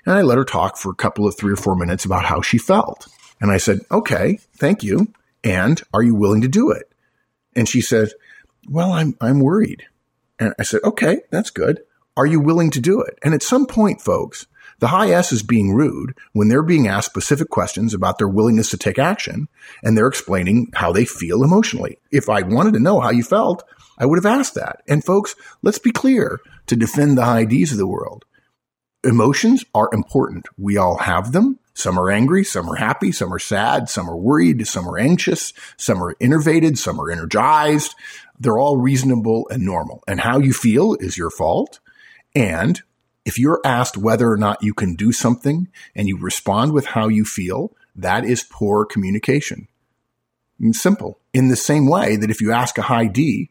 And 0.06 0.16
I 0.16 0.22
let 0.22 0.38
her 0.38 0.44
talk 0.44 0.78
for 0.78 0.90
a 0.90 0.96
couple 0.96 1.26
of 1.26 1.36
three 1.36 1.52
or 1.52 1.56
four 1.56 1.76
minutes 1.76 2.06
about 2.06 2.24
how 2.24 2.40
she 2.40 2.56
felt. 2.56 3.06
And 3.40 3.50
I 3.50 3.58
said, 3.58 3.80
okay, 3.90 4.38
thank 4.56 4.82
you. 4.82 5.12
And 5.42 5.82
are 5.92 6.02
you 6.02 6.14
willing 6.14 6.40
to 6.40 6.48
do 6.48 6.70
it? 6.70 6.90
And 7.54 7.68
she 7.68 7.82
said, 7.82 8.12
well, 8.68 8.92
I'm, 8.92 9.14
I'm 9.20 9.40
worried. 9.40 9.84
And 10.38 10.54
I 10.58 10.62
said, 10.62 10.80
okay, 10.84 11.20
that's 11.30 11.50
good. 11.50 11.80
Are 12.16 12.26
you 12.26 12.40
willing 12.40 12.70
to 12.70 12.80
do 12.80 13.02
it? 13.02 13.18
And 13.22 13.34
at 13.34 13.42
some 13.42 13.66
point, 13.66 14.00
folks, 14.00 14.46
the 14.78 14.88
high 14.88 15.10
S 15.10 15.32
is 15.32 15.42
being 15.42 15.72
rude 15.72 16.16
when 16.32 16.48
they're 16.48 16.62
being 16.62 16.88
asked 16.88 17.10
specific 17.10 17.50
questions 17.50 17.94
about 17.94 18.18
their 18.18 18.28
willingness 18.28 18.70
to 18.70 18.76
take 18.76 18.98
action 18.98 19.48
and 19.82 19.96
they're 19.96 20.06
explaining 20.06 20.70
how 20.74 20.92
they 20.92 21.04
feel 21.04 21.42
emotionally. 21.42 21.98
If 22.10 22.28
I 22.28 22.42
wanted 22.42 22.74
to 22.74 22.80
know 22.80 23.00
how 23.00 23.10
you 23.10 23.22
felt, 23.22 23.64
I 23.98 24.06
would 24.06 24.18
have 24.18 24.26
asked 24.26 24.54
that. 24.54 24.82
And 24.88 25.04
folks, 25.04 25.34
let's 25.62 25.78
be 25.78 25.92
clear 25.92 26.40
to 26.66 26.76
defend 26.76 27.16
the 27.16 27.24
high 27.24 27.44
D's 27.44 27.72
of 27.72 27.78
the 27.78 27.86
world. 27.86 28.24
Emotions 29.04 29.64
are 29.74 29.90
important. 29.92 30.46
We 30.56 30.76
all 30.76 30.98
have 30.98 31.32
them. 31.32 31.58
Some 31.74 31.98
are 31.98 32.10
angry, 32.10 32.44
some 32.44 32.70
are 32.70 32.76
happy, 32.76 33.10
some 33.10 33.34
are 33.34 33.40
sad, 33.40 33.88
some 33.88 34.08
are 34.08 34.16
worried, 34.16 34.66
some 34.66 34.88
are 34.88 34.96
anxious, 34.96 35.52
some 35.76 36.02
are 36.02 36.14
innervated, 36.20 36.78
some 36.78 37.00
are 37.00 37.10
energized. 37.10 37.96
They're 38.38 38.58
all 38.58 38.76
reasonable 38.76 39.48
and 39.50 39.64
normal. 39.64 40.04
And 40.06 40.20
how 40.20 40.38
you 40.38 40.52
feel 40.52 40.94
is 40.94 41.18
your 41.18 41.30
fault. 41.30 41.80
And 42.34 42.80
if 43.24 43.38
you're 43.38 43.60
asked 43.64 43.96
whether 43.96 44.30
or 44.30 44.36
not 44.36 44.62
you 44.62 44.74
can 44.74 44.94
do 44.94 45.12
something 45.12 45.68
and 45.94 46.08
you 46.08 46.18
respond 46.18 46.72
with 46.72 46.86
how 46.86 47.08
you 47.08 47.24
feel, 47.24 47.72
that 47.96 48.24
is 48.24 48.42
poor 48.42 48.84
communication. 48.84 49.68
simple. 50.72 51.18
In 51.32 51.48
the 51.48 51.56
same 51.56 51.86
way 51.86 52.16
that 52.16 52.30
if 52.30 52.40
you 52.40 52.52
ask 52.52 52.78
a 52.78 52.82
high 52.82 53.06
D, 53.06 53.50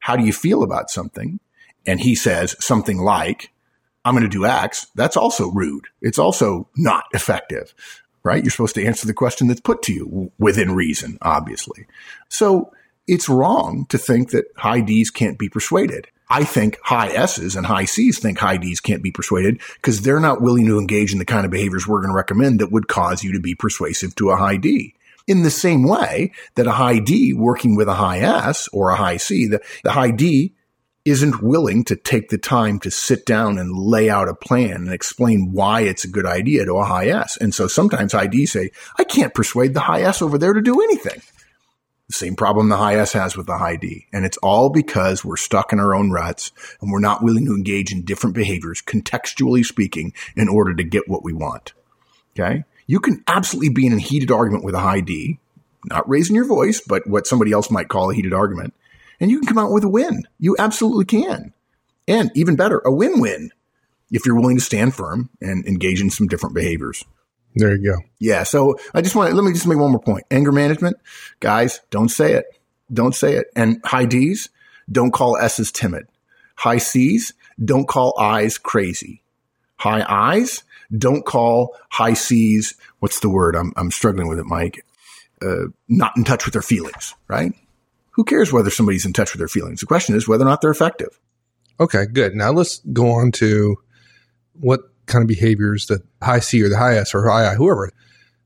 how 0.00 0.16
do 0.16 0.24
you 0.24 0.32
feel 0.32 0.62
about 0.62 0.90
something? 0.90 1.40
And 1.86 2.00
he 2.00 2.14
says 2.14 2.56
something 2.58 2.98
like, 2.98 3.50
I'm 4.04 4.14
going 4.14 4.22
to 4.22 4.28
do 4.28 4.46
X. 4.46 4.86
That's 4.94 5.16
also 5.16 5.50
rude. 5.50 5.86
It's 6.00 6.18
also 6.18 6.68
not 6.76 7.04
effective, 7.12 7.74
right? 8.22 8.42
You're 8.42 8.50
supposed 8.50 8.76
to 8.76 8.84
answer 8.84 9.06
the 9.06 9.14
question 9.14 9.48
that's 9.48 9.60
put 9.60 9.82
to 9.82 9.92
you 9.92 10.32
within 10.38 10.74
reason, 10.74 11.18
obviously. 11.22 11.86
So 12.28 12.72
it's 13.06 13.28
wrong 13.28 13.86
to 13.88 13.98
think 13.98 14.30
that 14.30 14.46
high 14.56 14.80
Ds 14.80 15.10
can't 15.10 15.38
be 15.38 15.48
persuaded. 15.48 16.08
I 16.28 16.44
think 16.44 16.78
high 16.82 17.08
S's 17.08 17.54
and 17.54 17.66
high 17.66 17.84
C's 17.84 18.18
think 18.18 18.38
high 18.38 18.56
D's 18.56 18.80
can't 18.80 19.02
be 19.02 19.12
persuaded 19.12 19.60
because 19.74 20.02
they're 20.02 20.20
not 20.20 20.42
willing 20.42 20.66
to 20.66 20.78
engage 20.78 21.12
in 21.12 21.18
the 21.18 21.24
kind 21.24 21.44
of 21.44 21.52
behaviors 21.52 21.86
we're 21.86 22.00
going 22.00 22.10
to 22.10 22.16
recommend 22.16 22.60
that 22.60 22.72
would 22.72 22.88
cause 22.88 23.22
you 23.22 23.32
to 23.32 23.40
be 23.40 23.54
persuasive 23.54 24.14
to 24.16 24.30
a 24.30 24.36
high 24.36 24.56
D. 24.56 24.94
In 25.26 25.42
the 25.42 25.50
same 25.50 25.82
way 25.84 26.32
that 26.54 26.66
a 26.66 26.72
high 26.72 26.98
D 26.98 27.32
working 27.32 27.76
with 27.76 27.88
a 27.88 27.94
high 27.94 28.20
S 28.20 28.68
or 28.72 28.90
a 28.90 28.96
high 28.96 29.16
C, 29.16 29.46
the, 29.46 29.60
the 29.84 29.92
high 29.92 30.10
D 30.10 30.54
isn't 31.04 31.40
willing 31.40 31.84
to 31.84 31.94
take 31.94 32.30
the 32.30 32.38
time 32.38 32.80
to 32.80 32.90
sit 32.90 33.24
down 33.24 33.58
and 33.58 33.76
lay 33.76 34.10
out 34.10 34.28
a 34.28 34.34
plan 34.34 34.72
and 34.72 34.92
explain 34.92 35.52
why 35.52 35.82
it's 35.82 36.04
a 36.04 36.08
good 36.08 36.26
idea 36.26 36.64
to 36.64 36.74
a 36.74 36.84
high 36.84 37.06
S. 37.06 37.36
And 37.36 37.54
so 37.54 37.68
sometimes 37.68 38.12
high 38.12 38.26
D 38.26 38.44
say, 38.46 38.72
I 38.98 39.04
can't 39.04 39.32
persuade 39.32 39.74
the 39.74 39.80
high 39.80 40.02
S 40.02 40.20
over 40.20 40.36
there 40.36 40.52
to 40.52 40.60
do 40.60 40.80
anything. 40.80 41.22
The 42.08 42.14
same 42.14 42.36
problem 42.36 42.68
the 42.68 42.76
high 42.76 42.94
S 42.94 43.12
has 43.14 43.36
with 43.36 43.46
the 43.46 43.58
high 43.58 43.76
D. 43.76 44.06
And 44.12 44.24
it's 44.24 44.36
all 44.38 44.70
because 44.70 45.24
we're 45.24 45.36
stuck 45.36 45.72
in 45.72 45.80
our 45.80 45.94
own 45.94 46.12
ruts 46.12 46.52
and 46.80 46.90
we're 46.90 47.00
not 47.00 47.22
willing 47.22 47.46
to 47.46 47.54
engage 47.54 47.92
in 47.92 48.04
different 48.04 48.36
behaviors, 48.36 48.80
contextually 48.80 49.64
speaking, 49.64 50.12
in 50.36 50.48
order 50.48 50.74
to 50.74 50.84
get 50.84 51.08
what 51.08 51.24
we 51.24 51.32
want. 51.32 51.72
Okay. 52.38 52.64
You 52.86 53.00
can 53.00 53.24
absolutely 53.26 53.70
be 53.70 53.86
in 53.86 53.94
a 53.94 53.98
heated 53.98 54.30
argument 54.30 54.64
with 54.64 54.76
a 54.76 54.80
high 54.80 55.00
D, 55.00 55.40
not 55.86 56.08
raising 56.08 56.36
your 56.36 56.44
voice, 56.44 56.80
but 56.80 57.06
what 57.08 57.26
somebody 57.26 57.50
else 57.50 57.70
might 57.70 57.88
call 57.88 58.10
a 58.10 58.14
heated 58.14 58.32
argument. 58.32 58.74
And 59.18 59.30
you 59.30 59.40
can 59.40 59.48
come 59.48 59.58
out 59.58 59.72
with 59.72 59.82
a 59.82 59.88
win. 59.88 60.28
You 60.38 60.54
absolutely 60.58 61.06
can. 61.06 61.52
And 62.06 62.30
even 62.36 62.54
better, 62.54 62.80
a 62.84 62.92
win-win 62.92 63.50
if 64.12 64.24
you're 64.24 64.36
willing 64.36 64.58
to 64.58 64.62
stand 64.62 64.94
firm 64.94 65.30
and 65.40 65.66
engage 65.66 66.00
in 66.00 66.10
some 66.10 66.28
different 66.28 66.54
behaviors. 66.54 67.04
There 67.56 67.74
you 67.74 67.82
go. 67.82 67.98
Yeah. 68.18 68.42
So 68.42 68.76
I 68.94 69.00
just 69.00 69.16
want 69.16 69.30
to, 69.30 69.34
let 69.34 69.44
me 69.44 69.52
just 69.52 69.66
make 69.66 69.78
one 69.78 69.90
more 69.90 70.00
point. 70.00 70.24
Anger 70.30 70.52
management, 70.52 70.98
guys, 71.40 71.80
don't 71.90 72.10
say 72.10 72.34
it. 72.34 72.44
Don't 72.92 73.14
say 73.14 73.34
it. 73.34 73.46
And 73.56 73.80
high 73.84 74.04
D's, 74.04 74.50
don't 74.90 75.10
call 75.10 75.36
S's 75.38 75.72
timid. 75.72 76.06
High 76.54 76.78
C's, 76.78 77.32
don't 77.62 77.88
call 77.88 78.14
I's 78.18 78.58
crazy. 78.58 79.22
High 79.78 80.04
I's, 80.06 80.62
don't 80.96 81.24
call 81.24 81.76
high 81.88 82.14
C's, 82.14 82.74
what's 83.00 83.20
the 83.20 83.28
word? 83.28 83.56
I'm, 83.56 83.72
I'm 83.76 83.90
struggling 83.90 84.28
with 84.28 84.38
it, 84.38 84.46
Mike. 84.46 84.84
Uh, 85.42 85.66
not 85.88 86.16
in 86.16 86.24
touch 86.24 86.44
with 86.44 86.52
their 86.52 86.62
feelings, 86.62 87.14
right? 87.28 87.52
Who 88.12 88.24
cares 88.24 88.52
whether 88.52 88.70
somebody's 88.70 89.04
in 89.04 89.12
touch 89.12 89.32
with 89.32 89.38
their 89.38 89.48
feelings? 89.48 89.80
The 89.80 89.86
question 89.86 90.14
is 90.14 90.28
whether 90.28 90.44
or 90.44 90.48
not 90.48 90.60
they're 90.60 90.70
effective. 90.70 91.18
Okay, 91.80 92.06
good. 92.06 92.34
Now 92.34 92.52
let's 92.52 92.78
go 92.92 93.10
on 93.10 93.32
to 93.32 93.76
what 94.60 94.80
kind 95.06 95.22
of 95.22 95.28
behaviors 95.28 95.86
the 95.86 96.00
high 96.22 96.40
C 96.40 96.62
or 96.62 96.68
the 96.68 96.76
high 96.78 96.96
S 96.96 97.14
or 97.14 97.28
high 97.28 97.52
I, 97.52 97.54
whoever, 97.54 97.90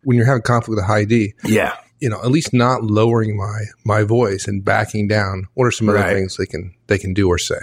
when 0.04 0.16
you're 0.16 0.26
having 0.26 0.42
conflict 0.42 0.70
with 0.76 0.78
a 0.84 0.86
high 0.86 1.04
D. 1.04 1.34
Yeah. 1.44 1.76
You 2.00 2.08
know, 2.08 2.20
at 2.22 2.30
least 2.30 2.54
not 2.54 2.82
lowering 2.84 3.36
my 3.36 3.64
my 3.84 4.04
voice 4.04 4.48
and 4.48 4.64
backing 4.64 5.06
down. 5.08 5.46
What 5.54 5.66
are 5.66 5.70
some 5.70 5.88
other 5.88 5.98
Right. 5.98 6.14
things 6.14 6.36
they 6.36 6.46
can 6.46 6.74
they 6.86 6.98
can 6.98 7.12
do 7.12 7.28
or 7.28 7.36
say? 7.38 7.58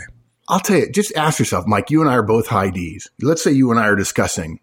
I'll 0.50 0.60
tell 0.60 0.78
you, 0.78 0.90
just 0.92 1.16
ask 1.16 1.40
yourself, 1.40 1.66
Mike, 1.68 1.90
you 1.90 2.02
and 2.02 2.10
I 2.10 2.14
are 2.14 2.24
both 2.24 2.48
high 2.48 2.70
Ds. 2.70 3.08
Let's 3.22 3.44
say 3.44 3.52
you 3.52 3.72
and 3.72 3.80
I 3.80 3.88
are 3.88 3.96
discussing, 3.96 4.60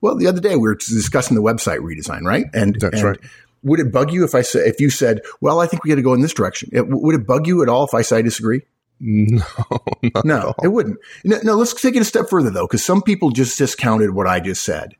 well, 0.00 0.14
the 0.14 0.26
other 0.26 0.40
day 0.40 0.54
we 0.56 0.68
were 0.68 0.74
discussing 0.74 1.34
the 1.34 1.42
website 1.42 1.78
redesign, 1.80 2.22
right? 2.22 2.46
And 2.52 2.76
That's 2.78 2.96
and 2.96 3.04
right. 3.04 3.18
Would 3.62 3.80
it 3.80 3.90
bug 3.90 4.12
you 4.12 4.24
if 4.24 4.34
I 4.34 4.42
said, 4.42 4.66
if 4.66 4.78
you 4.78 4.90
said, 4.90 5.22
well, 5.40 5.58
I 5.58 5.66
think 5.66 5.82
we 5.82 5.88
got 5.88 5.96
to 5.96 6.02
go 6.02 6.12
in 6.12 6.20
this 6.20 6.34
direction? 6.34 6.68
It, 6.72 6.86
would 6.86 7.14
it 7.14 7.26
bug 7.26 7.46
you 7.46 7.62
at 7.62 7.70
all 7.70 7.84
if 7.86 7.94
I 7.94 8.02
say 8.02 8.18
I 8.18 8.22
disagree? 8.22 8.60
No, 9.00 9.42
No, 10.24 10.54
it 10.62 10.68
wouldn't. 10.68 10.98
No, 11.24 11.38
no, 11.42 11.54
let's 11.56 11.74
take 11.80 11.96
it 11.96 12.02
a 12.02 12.04
step 12.04 12.28
further 12.30 12.50
though, 12.50 12.66
because 12.66 12.84
some 12.84 13.02
people 13.02 13.30
just 13.30 13.58
discounted 13.58 14.10
what 14.14 14.26
I 14.26 14.40
just 14.40 14.62
said. 14.62 14.94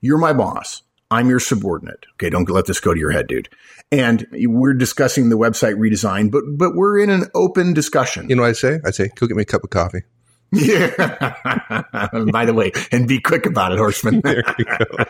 You're 0.00 0.18
my 0.18 0.32
boss. 0.32 0.82
I'm 1.10 1.28
your 1.28 1.40
subordinate. 1.40 2.06
Okay, 2.14 2.30
don't 2.30 2.48
let 2.48 2.66
this 2.66 2.78
go 2.80 2.94
to 2.94 3.00
your 3.00 3.10
head, 3.10 3.26
dude. 3.26 3.48
And 3.90 4.26
we're 4.32 4.74
discussing 4.74 5.28
the 5.28 5.36
website 5.36 5.74
redesign, 5.74 6.30
but 6.30 6.44
but 6.56 6.76
we're 6.76 7.00
in 7.00 7.10
an 7.10 7.24
open 7.34 7.74
discussion. 7.74 8.28
You 8.30 8.36
know 8.36 8.42
what 8.42 8.50
I 8.50 8.52
say? 8.52 8.78
I 8.84 8.92
say, 8.92 9.08
go 9.16 9.26
get 9.26 9.36
me 9.36 9.42
a 9.42 9.46
cup 9.46 9.64
of 9.64 9.70
coffee. 9.70 10.02
Yeah. 10.52 10.88
By 12.32 12.44
the 12.44 12.54
way, 12.54 12.70
and 12.92 13.06
be 13.08 13.20
quick 13.20 13.46
about 13.46 13.72
it, 13.72 13.78
Horstman. 13.78 14.22
There 14.24 14.42
you 14.58 14.64
go. 14.64 15.04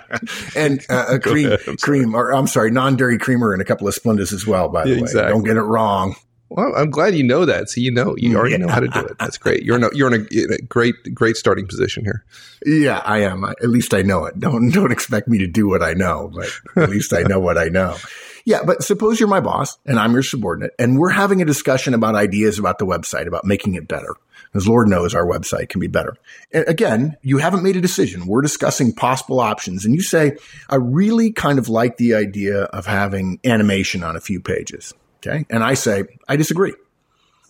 and 0.56 0.84
uh, 0.88 1.04
a 1.10 1.18
cream, 1.18 1.52
ahead, 1.52 1.80
cream, 1.80 2.14
or 2.14 2.34
I'm 2.34 2.46
sorry, 2.46 2.70
non-dairy 2.70 3.18
creamer 3.18 3.52
and 3.52 3.60
a 3.60 3.64
couple 3.64 3.86
of 3.86 3.94
Splendas 3.94 4.32
as 4.32 4.46
well. 4.46 4.68
By 4.70 4.84
the 4.84 4.90
Yeah, 4.90 4.96
way, 4.96 5.00
exactly. 5.02 5.32
don't 5.32 5.44
get 5.44 5.56
it 5.58 5.62
wrong. 5.62 6.14
Well, 6.50 6.74
I'm 6.76 6.90
glad 6.90 7.14
you 7.14 7.22
know 7.22 7.44
that. 7.44 7.70
So 7.70 7.80
you 7.80 7.92
know, 7.92 8.16
you 8.16 8.30
mm, 8.30 8.36
already 8.36 8.58
know 8.58 8.66
how 8.66 8.80
to 8.80 8.88
do 8.88 9.00
it. 9.00 9.16
That's 9.20 9.38
great. 9.38 9.62
You're 9.62 9.76
in 9.76 9.84
a, 9.84 9.90
you're 9.94 10.12
in 10.12 10.22
a, 10.22 10.34
in 10.36 10.52
a 10.52 10.58
great, 10.62 10.96
great 11.14 11.36
starting 11.36 11.68
position 11.68 12.04
here. 12.04 12.24
Yeah, 12.66 12.98
I 13.04 13.18
am. 13.18 13.44
At 13.44 13.68
least 13.68 13.94
I 13.94 14.02
know 14.02 14.24
it. 14.24 14.38
Don't 14.38 14.70
don't 14.72 14.90
expect 14.90 15.28
me 15.28 15.38
to 15.38 15.46
do 15.46 15.68
what 15.68 15.82
I 15.82 15.94
know, 15.94 16.30
but 16.34 16.50
at 16.82 16.90
least 16.90 17.12
I 17.12 17.22
know 17.22 17.38
what 17.38 17.56
I 17.56 17.68
know. 17.68 17.96
Yeah, 18.44 18.64
but 18.64 18.82
suppose 18.82 19.20
you're 19.20 19.28
my 19.28 19.40
boss 19.40 19.78
and 19.86 19.98
I'm 19.98 20.12
your 20.12 20.24
subordinate, 20.24 20.72
and 20.76 20.98
we're 20.98 21.10
having 21.10 21.40
a 21.40 21.44
discussion 21.44 21.94
about 21.94 22.16
ideas 22.16 22.58
about 22.58 22.78
the 22.78 22.86
website, 22.86 23.28
about 23.28 23.44
making 23.44 23.74
it 23.74 23.86
better. 23.86 24.16
Because 24.52 24.66
Lord 24.66 24.88
knows 24.88 25.14
our 25.14 25.24
website 25.24 25.68
can 25.68 25.80
be 25.80 25.86
better. 25.86 26.16
And 26.52 26.66
again, 26.66 27.16
you 27.22 27.38
haven't 27.38 27.62
made 27.62 27.76
a 27.76 27.80
decision. 27.80 28.26
We're 28.26 28.42
discussing 28.42 28.92
possible 28.92 29.38
options, 29.38 29.84
and 29.84 29.94
you 29.94 30.02
say, 30.02 30.36
I 30.68 30.76
really 30.76 31.30
kind 31.30 31.60
of 31.60 31.68
like 31.68 31.98
the 31.98 32.14
idea 32.14 32.62
of 32.62 32.86
having 32.86 33.38
animation 33.44 34.02
on 34.02 34.16
a 34.16 34.20
few 34.20 34.40
pages. 34.40 34.92
Okay. 35.26 35.44
And 35.50 35.62
I 35.62 35.74
say, 35.74 36.04
I 36.28 36.36
disagree. 36.36 36.74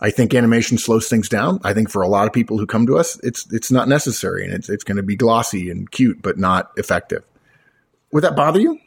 I 0.03 0.09
think 0.09 0.33
animation 0.33 0.77
slows 0.77 1.07
things 1.07 1.29
down. 1.29 1.59
I 1.63 1.73
think 1.73 1.89
for 1.89 2.01
a 2.01 2.07
lot 2.07 2.25
of 2.27 2.33
people 2.33 2.57
who 2.57 2.65
come 2.65 2.87
to 2.87 2.97
us, 2.97 3.19
it's 3.23 3.45
it's 3.53 3.71
not 3.71 3.87
necessary 3.87 4.43
and 4.43 4.51
it's 4.53 4.67
it's 4.67 4.83
going 4.83 4.97
to 4.97 5.03
be 5.03 5.15
glossy 5.15 5.69
and 5.69 5.89
cute, 5.91 6.21
but 6.21 6.37
not 6.39 6.71
effective. 6.75 7.23
Would 8.11 8.23
that 8.23 8.35
bother 8.35 8.59
you? 8.59 8.79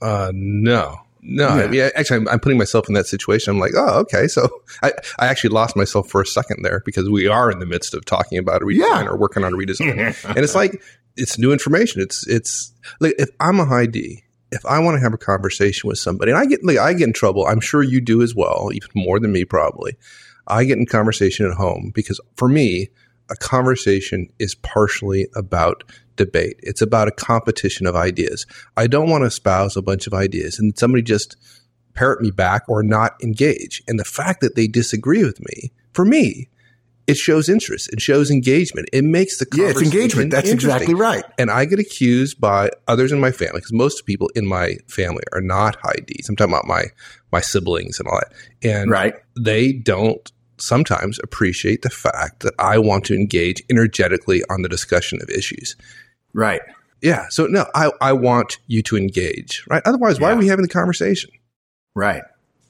Uh, 0.00 0.32
no, 0.34 0.96
no. 1.20 1.46
I 1.48 1.64
Yeah. 1.64 1.66
mean, 1.68 1.90
actually, 1.94 2.16
I'm, 2.16 2.28
I'm 2.28 2.40
putting 2.40 2.56
myself 2.58 2.88
in 2.88 2.94
that 2.94 3.06
situation. 3.06 3.52
I'm 3.52 3.60
like, 3.60 3.72
oh, 3.76 4.00
okay. 4.00 4.26
So 4.28 4.48
I, 4.82 4.92
I 5.18 5.26
actually 5.26 5.50
lost 5.50 5.76
myself 5.76 6.08
for 6.08 6.22
a 6.22 6.26
second 6.26 6.62
there 6.64 6.82
because 6.86 7.08
we 7.08 7.28
are 7.28 7.50
in 7.50 7.58
the 7.60 7.66
midst 7.66 7.92
of 7.94 8.04
talking 8.06 8.38
about 8.38 8.62
a 8.62 8.64
redesign 8.64 8.78
Yeah. 9.04 9.06
or 9.06 9.16
working 9.18 9.44
on 9.44 9.52
a 9.52 9.56
redesign, 9.56 10.24
and 10.24 10.38
it's 10.38 10.54
like 10.54 10.82
it's 11.16 11.38
new 11.38 11.52
information. 11.52 12.00
It's 12.00 12.26
it's 12.26 12.72
like 12.98 13.14
if 13.18 13.28
I'm 13.38 13.60
a 13.60 13.66
high 13.66 13.86
D, 13.86 14.24
if 14.52 14.64
I 14.66 14.78
want 14.78 14.96
to 14.96 15.00
have 15.00 15.14
a 15.14 15.18
conversation 15.18 15.88
with 15.88 15.98
somebody, 15.98 16.30
and 16.30 16.38
I 16.38 16.46
get 16.46 16.64
like 16.64 16.78
I 16.78 16.92
get 16.92 17.08
in 17.08 17.12
trouble. 17.12 17.46
I'm 17.46 17.60
sure 17.60 17.82
you 17.82 18.00
do 18.00 18.22
as 18.22 18.34
well, 18.34 18.70
even 18.72 18.90
more 18.94 19.18
than 19.18 19.32
me 19.32 19.44
probably. 19.44 19.96
I 20.46 20.64
get 20.64 20.78
in 20.78 20.86
conversation 20.86 21.46
at 21.46 21.56
home 21.56 21.90
because 21.94 22.20
for 22.36 22.48
me, 22.48 22.90
a 23.30 23.36
conversation 23.36 24.28
is 24.38 24.54
partially 24.54 25.28
about 25.34 25.84
debate. 26.16 26.60
It's 26.62 26.82
about 26.82 27.08
a 27.08 27.12
competition 27.12 27.86
of 27.86 27.96
ideas. 27.96 28.46
I 28.76 28.86
don't 28.86 29.08
want 29.08 29.22
to 29.22 29.26
espouse 29.26 29.76
a 29.76 29.82
bunch 29.82 30.06
of 30.06 30.14
ideas 30.14 30.58
and 30.58 30.76
somebody 30.78 31.02
just 31.02 31.36
parrot 31.94 32.20
me 32.20 32.30
back 32.30 32.68
or 32.68 32.82
not 32.82 33.22
engage. 33.22 33.82
And 33.88 33.98
the 33.98 34.04
fact 34.04 34.40
that 34.40 34.56
they 34.56 34.66
disagree 34.66 35.24
with 35.24 35.40
me, 35.40 35.72
for 35.92 36.04
me, 36.04 36.48
it 37.06 37.16
shows 37.16 37.48
interest. 37.48 37.92
It 37.92 38.00
shows 38.00 38.30
engagement. 38.30 38.88
It 38.92 39.02
makes 39.04 39.38
the 39.38 39.46
Yeah, 39.54 39.68
it's 39.68 39.82
engagement. 39.82 40.30
That's 40.30 40.50
exactly 40.50 40.94
right. 40.94 41.24
And 41.38 41.50
I 41.50 41.64
get 41.64 41.78
accused 41.78 42.40
by 42.40 42.70
others 42.86 43.10
in 43.12 43.20
my 43.20 43.32
family 43.32 43.58
because 43.58 43.72
most 43.72 44.06
people 44.06 44.30
in 44.36 44.46
my 44.46 44.76
family 44.88 45.22
are 45.32 45.40
not 45.40 45.76
high 45.82 45.96
Ds. 46.06 46.28
I'm 46.28 46.36
talking 46.36 46.52
about 46.54 46.66
my 46.66 46.84
my 47.32 47.40
siblings 47.40 47.98
and 47.98 48.08
all 48.08 48.20
that. 48.20 48.32
And 48.68 48.90
Right. 48.90 49.14
they 49.38 49.72
don't 49.72 50.30
sometimes 50.58 51.18
appreciate 51.24 51.82
the 51.82 51.90
fact 51.90 52.40
that 52.40 52.54
I 52.58 52.78
want 52.78 53.04
to 53.06 53.14
engage 53.14 53.62
energetically 53.68 54.42
on 54.48 54.62
the 54.62 54.68
discussion 54.68 55.18
of 55.22 55.28
issues. 55.30 55.74
Right. 56.34 56.60
Yeah. 57.00 57.26
So 57.30 57.46
no, 57.46 57.66
I, 57.74 57.90
I 58.00 58.12
want 58.12 58.58
you 58.68 58.80
to 58.84 58.96
engage, 58.96 59.64
right? 59.68 59.82
Otherwise, 59.84 60.20
why 60.20 60.28
Yeah. 60.28 60.36
are 60.36 60.38
we 60.38 60.46
having 60.46 60.62
the 60.62 60.68
conversation? 60.72 61.30
Right. 61.96 62.22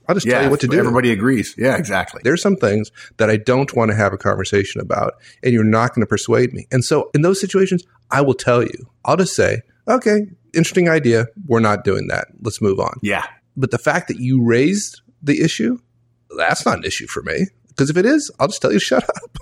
I'll 0.08 0.14
just 0.14 0.26
yeah, 0.26 0.34
tell 0.34 0.44
you 0.44 0.50
what 0.50 0.60
to 0.60 0.68
do. 0.68 0.78
Everybody 0.78 1.12
agrees. 1.12 1.54
Yeah, 1.56 1.76
exactly. 1.76 2.20
There's 2.24 2.42
some 2.42 2.56
things 2.56 2.90
that 3.18 3.30
I 3.30 3.36
don't 3.36 3.74
want 3.74 3.90
to 3.90 3.96
have 3.96 4.12
a 4.12 4.18
conversation 4.18 4.80
about, 4.80 5.14
and 5.42 5.52
you're 5.52 5.64
not 5.64 5.94
going 5.94 6.00
to 6.00 6.06
persuade 6.06 6.52
me. 6.52 6.66
And 6.70 6.84
so 6.84 7.10
in 7.14 7.22
those 7.22 7.40
situations, 7.40 7.84
I 8.10 8.20
will 8.20 8.34
tell 8.34 8.62
you. 8.62 8.90
I'll 9.04 9.16
just 9.16 9.34
say, 9.36 9.62
okay, 9.88 10.26
interesting 10.54 10.88
idea. 10.88 11.26
We're 11.46 11.60
not 11.60 11.84
doing 11.84 12.08
that. 12.08 12.28
Let's 12.40 12.60
move 12.60 12.78
on. 12.78 12.98
Yeah. 13.02 13.26
But 13.56 13.70
the 13.70 13.78
fact 13.78 14.08
that 14.08 14.18
you 14.18 14.44
raised 14.44 15.00
the 15.22 15.40
issue, 15.40 15.78
that's 16.36 16.66
not 16.66 16.78
an 16.78 16.84
issue 16.84 17.06
for 17.06 17.22
me. 17.22 17.46
Because 17.68 17.90
if 17.90 17.96
it 17.96 18.06
is, 18.06 18.30
I'll 18.38 18.48
just 18.48 18.62
tell 18.62 18.72
you, 18.72 18.78
shut 18.80 19.04
up. 19.04 19.38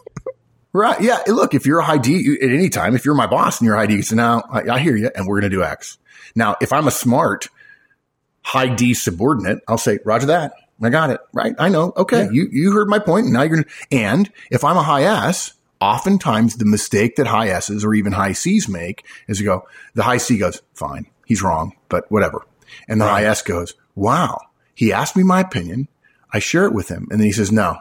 Right. 0.72 1.00
Yeah. 1.00 1.18
Look, 1.26 1.54
if 1.54 1.66
you're 1.66 1.80
a 1.80 1.84
high 1.84 1.98
D 1.98 2.38
at 2.40 2.48
any 2.48 2.68
time, 2.68 2.94
if 2.94 3.04
you're 3.04 3.14
my 3.14 3.26
boss 3.26 3.60
and 3.60 3.66
you're 3.66 3.74
a 3.74 3.78
high 3.78 3.86
D, 3.86 3.94
you 3.94 4.02
say, 4.02 4.14
now 4.14 4.44
I, 4.50 4.76
I 4.76 4.78
hear 4.78 4.96
you 4.96 5.10
and 5.14 5.26
we're 5.26 5.40
going 5.40 5.50
to 5.50 5.56
do 5.56 5.64
X. 5.64 5.98
Now, 6.36 6.56
if 6.60 6.72
I'm 6.72 6.86
a 6.86 6.92
smart 6.92 7.48
high 8.42 8.74
D 8.74 8.94
subordinate, 8.94 9.62
I'll 9.68 9.78
say, 9.78 9.98
Roger 10.04 10.26
that. 10.26 10.52
I 10.82 10.88
got 10.88 11.10
it. 11.10 11.20
Right. 11.32 11.54
I 11.58 11.68
know. 11.68 11.92
Okay. 11.96 12.24
Yeah. 12.24 12.30
You, 12.30 12.48
you 12.50 12.72
heard 12.72 12.88
my 12.88 12.98
point. 12.98 13.24
And 13.24 13.34
now 13.34 13.42
you're 13.42 13.56
going 13.56 13.64
to, 13.64 13.70
and 13.92 14.32
if 14.50 14.64
I'm 14.64 14.78
a 14.78 14.82
high 14.82 15.02
S, 15.02 15.52
oftentimes 15.80 16.56
the 16.56 16.64
mistake 16.64 17.16
that 17.16 17.26
high 17.26 17.48
S's 17.48 17.84
or 17.84 17.92
even 17.92 18.12
high 18.12 18.32
C's 18.32 18.68
make 18.68 19.04
is 19.28 19.40
you 19.40 19.46
go, 19.46 19.66
the 19.94 20.02
high 20.02 20.16
C 20.16 20.38
goes, 20.38 20.62
fine. 20.74 21.06
He's 21.26 21.42
wrong, 21.42 21.76
but 21.88 22.10
whatever. 22.10 22.46
And 22.88 23.00
the 23.00 23.04
right. 23.04 23.24
high 23.24 23.30
S 23.30 23.42
goes, 23.42 23.74
wow, 23.94 24.38
he 24.74 24.92
asked 24.92 25.16
me 25.16 25.22
my 25.22 25.40
opinion. 25.40 25.88
I 26.32 26.38
share 26.38 26.64
it 26.64 26.72
with 26.72 26.88
him. 26.88 27.08
And 27.10 27.20
then 27.20 27.26
he 27.26 27.32
says, 27.32 27.52
no. 27.52 27.76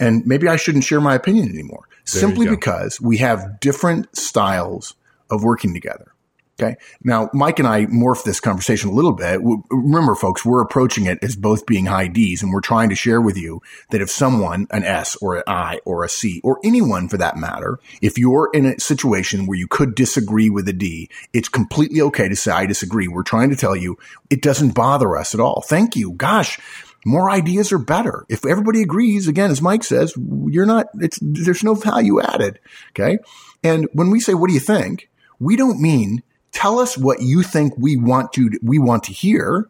And 0.00 0.26
maybe 0.26 0.48
I 0.48 0.56
shouldn't 0.56 0.84
share 0.84 1.00
my 1.00 1.14
opinion 1.14 1.48
anymore 1.48 1.88
there 1.90 2.20
simply 2.20 2.48
because 2.48 3.00
we 3.00 3.18
have 3.18 3.60
different 3.60 4.16
styles 4.16 4.94
of 5.30 5.44
working 5.44 5.74
together. 5.74 6.14
Okay. 6.60 6.76
Now, 7.04 7.30
Mike 7.32 7.60
and 7.60 7.68
I 7.68 7.86
morphed 7.86 8.24
this 8.24 8.40
conversation 8.40 8.90
a 8.90 8.92
little 8.92 9.12
bit. 9.12 9.40
Remember, 9.70 10.16
folks, 10.16 10.44
we're 10.44 10.60
approaching 10.60 11.06
it 11.06 11.22
as 11.22 11.36
both 11.36 11.66
being 11.66 11.86
high 11.86 12.08
D's 12.08 12.42
and 12.42 12.52
we're 12.52 12.60
trying 12.60 12.88
to 12.88 12.96
share 12.96 13.20
with 13.20 13.36
you 13.36 13.62
that 13.90 14.00
if 14.00 14.10
someone, 14.10 14.66
an 14.70 14.82
S 14.82 15.16
or 15.22 15.36
an 15.36 15.44
I 15.46 15.78
or 15.84 16.02
a 16.02 16.08
C 16.08 16.40
or 16.42 16.58
anyone 16.64 17.08
for 17.08 17.16
that 17.16 17.36
matter, 17.36 17.78
if 18.02 18.18
you're 18.18 18.50
in 18.52 18.66
a 18.66 18.80
situation 18.80 19.46
where 19.46 19.56
you 19.56 19.68
could 19.68 19.94
disagree 19.94 20.50
with 20.50 20.68
a 20.68 20.72
D, 20.72 21.08
it's 21.32 21.48
completely 21.48 22.00
okay 22.00 22.28
to 22.28 22.34
say, 22.34 22.50
I 22.50 22.66
disagree. 22.66 23.06
We're 23.06 23.22
trying 23.22 23.50
to 23.50 23.56
tell 23.56 23.76
you 23.76 23.96
it 24.28 24.42
doesn't 24.42 24.74
bother 24.74 25.16
us 25.16 25.34
at 25.34 25.40
all. 25.40 25.60
Thank 25.60 25.94
you. 25.94 26.12
Gosh, 26.14 26.58
more 27.06 27.30
ideas 27.30 27.70
are 27.70 27.78
better. 27.78 28.26
If 28.28 28.44
everybody 28.44 28.82
agrees, 28.82 29.28
again, 29.28 29.52
as 29.52 29.62
Mike 29.62 29.84
says, 29.84 30.12
you're 30.16 30.66
not, 30.66 30.86
it's, 30.94 31.20
there's 31.22 31.62
no 31.62 31.74
value 31.74 32.20
added. 32.20 32.58
Okay. 32.90 33.18
And 33.62 33.88
when 33.92 34.10
we 34.10 34.18
say, 34.18 34.34
what 34.34 34.48
do 34.48 34.54
you 34.54 34.60
think? 34.60 35.08
We 35.38 35.54
don't 35.54 35.80
mean 35.80 36.24
tell 36.58 36.80
us 36.80 36.98
what 36.98 37.22
you 37.22 37.44
think 37.44 37.72
we 37.78 37.96
want 37.96 38.32
to, 38.32 38.50
we 38.62 38.80
want 38.80 39.04
to 39.04 39.12
hear. 39.12 39.68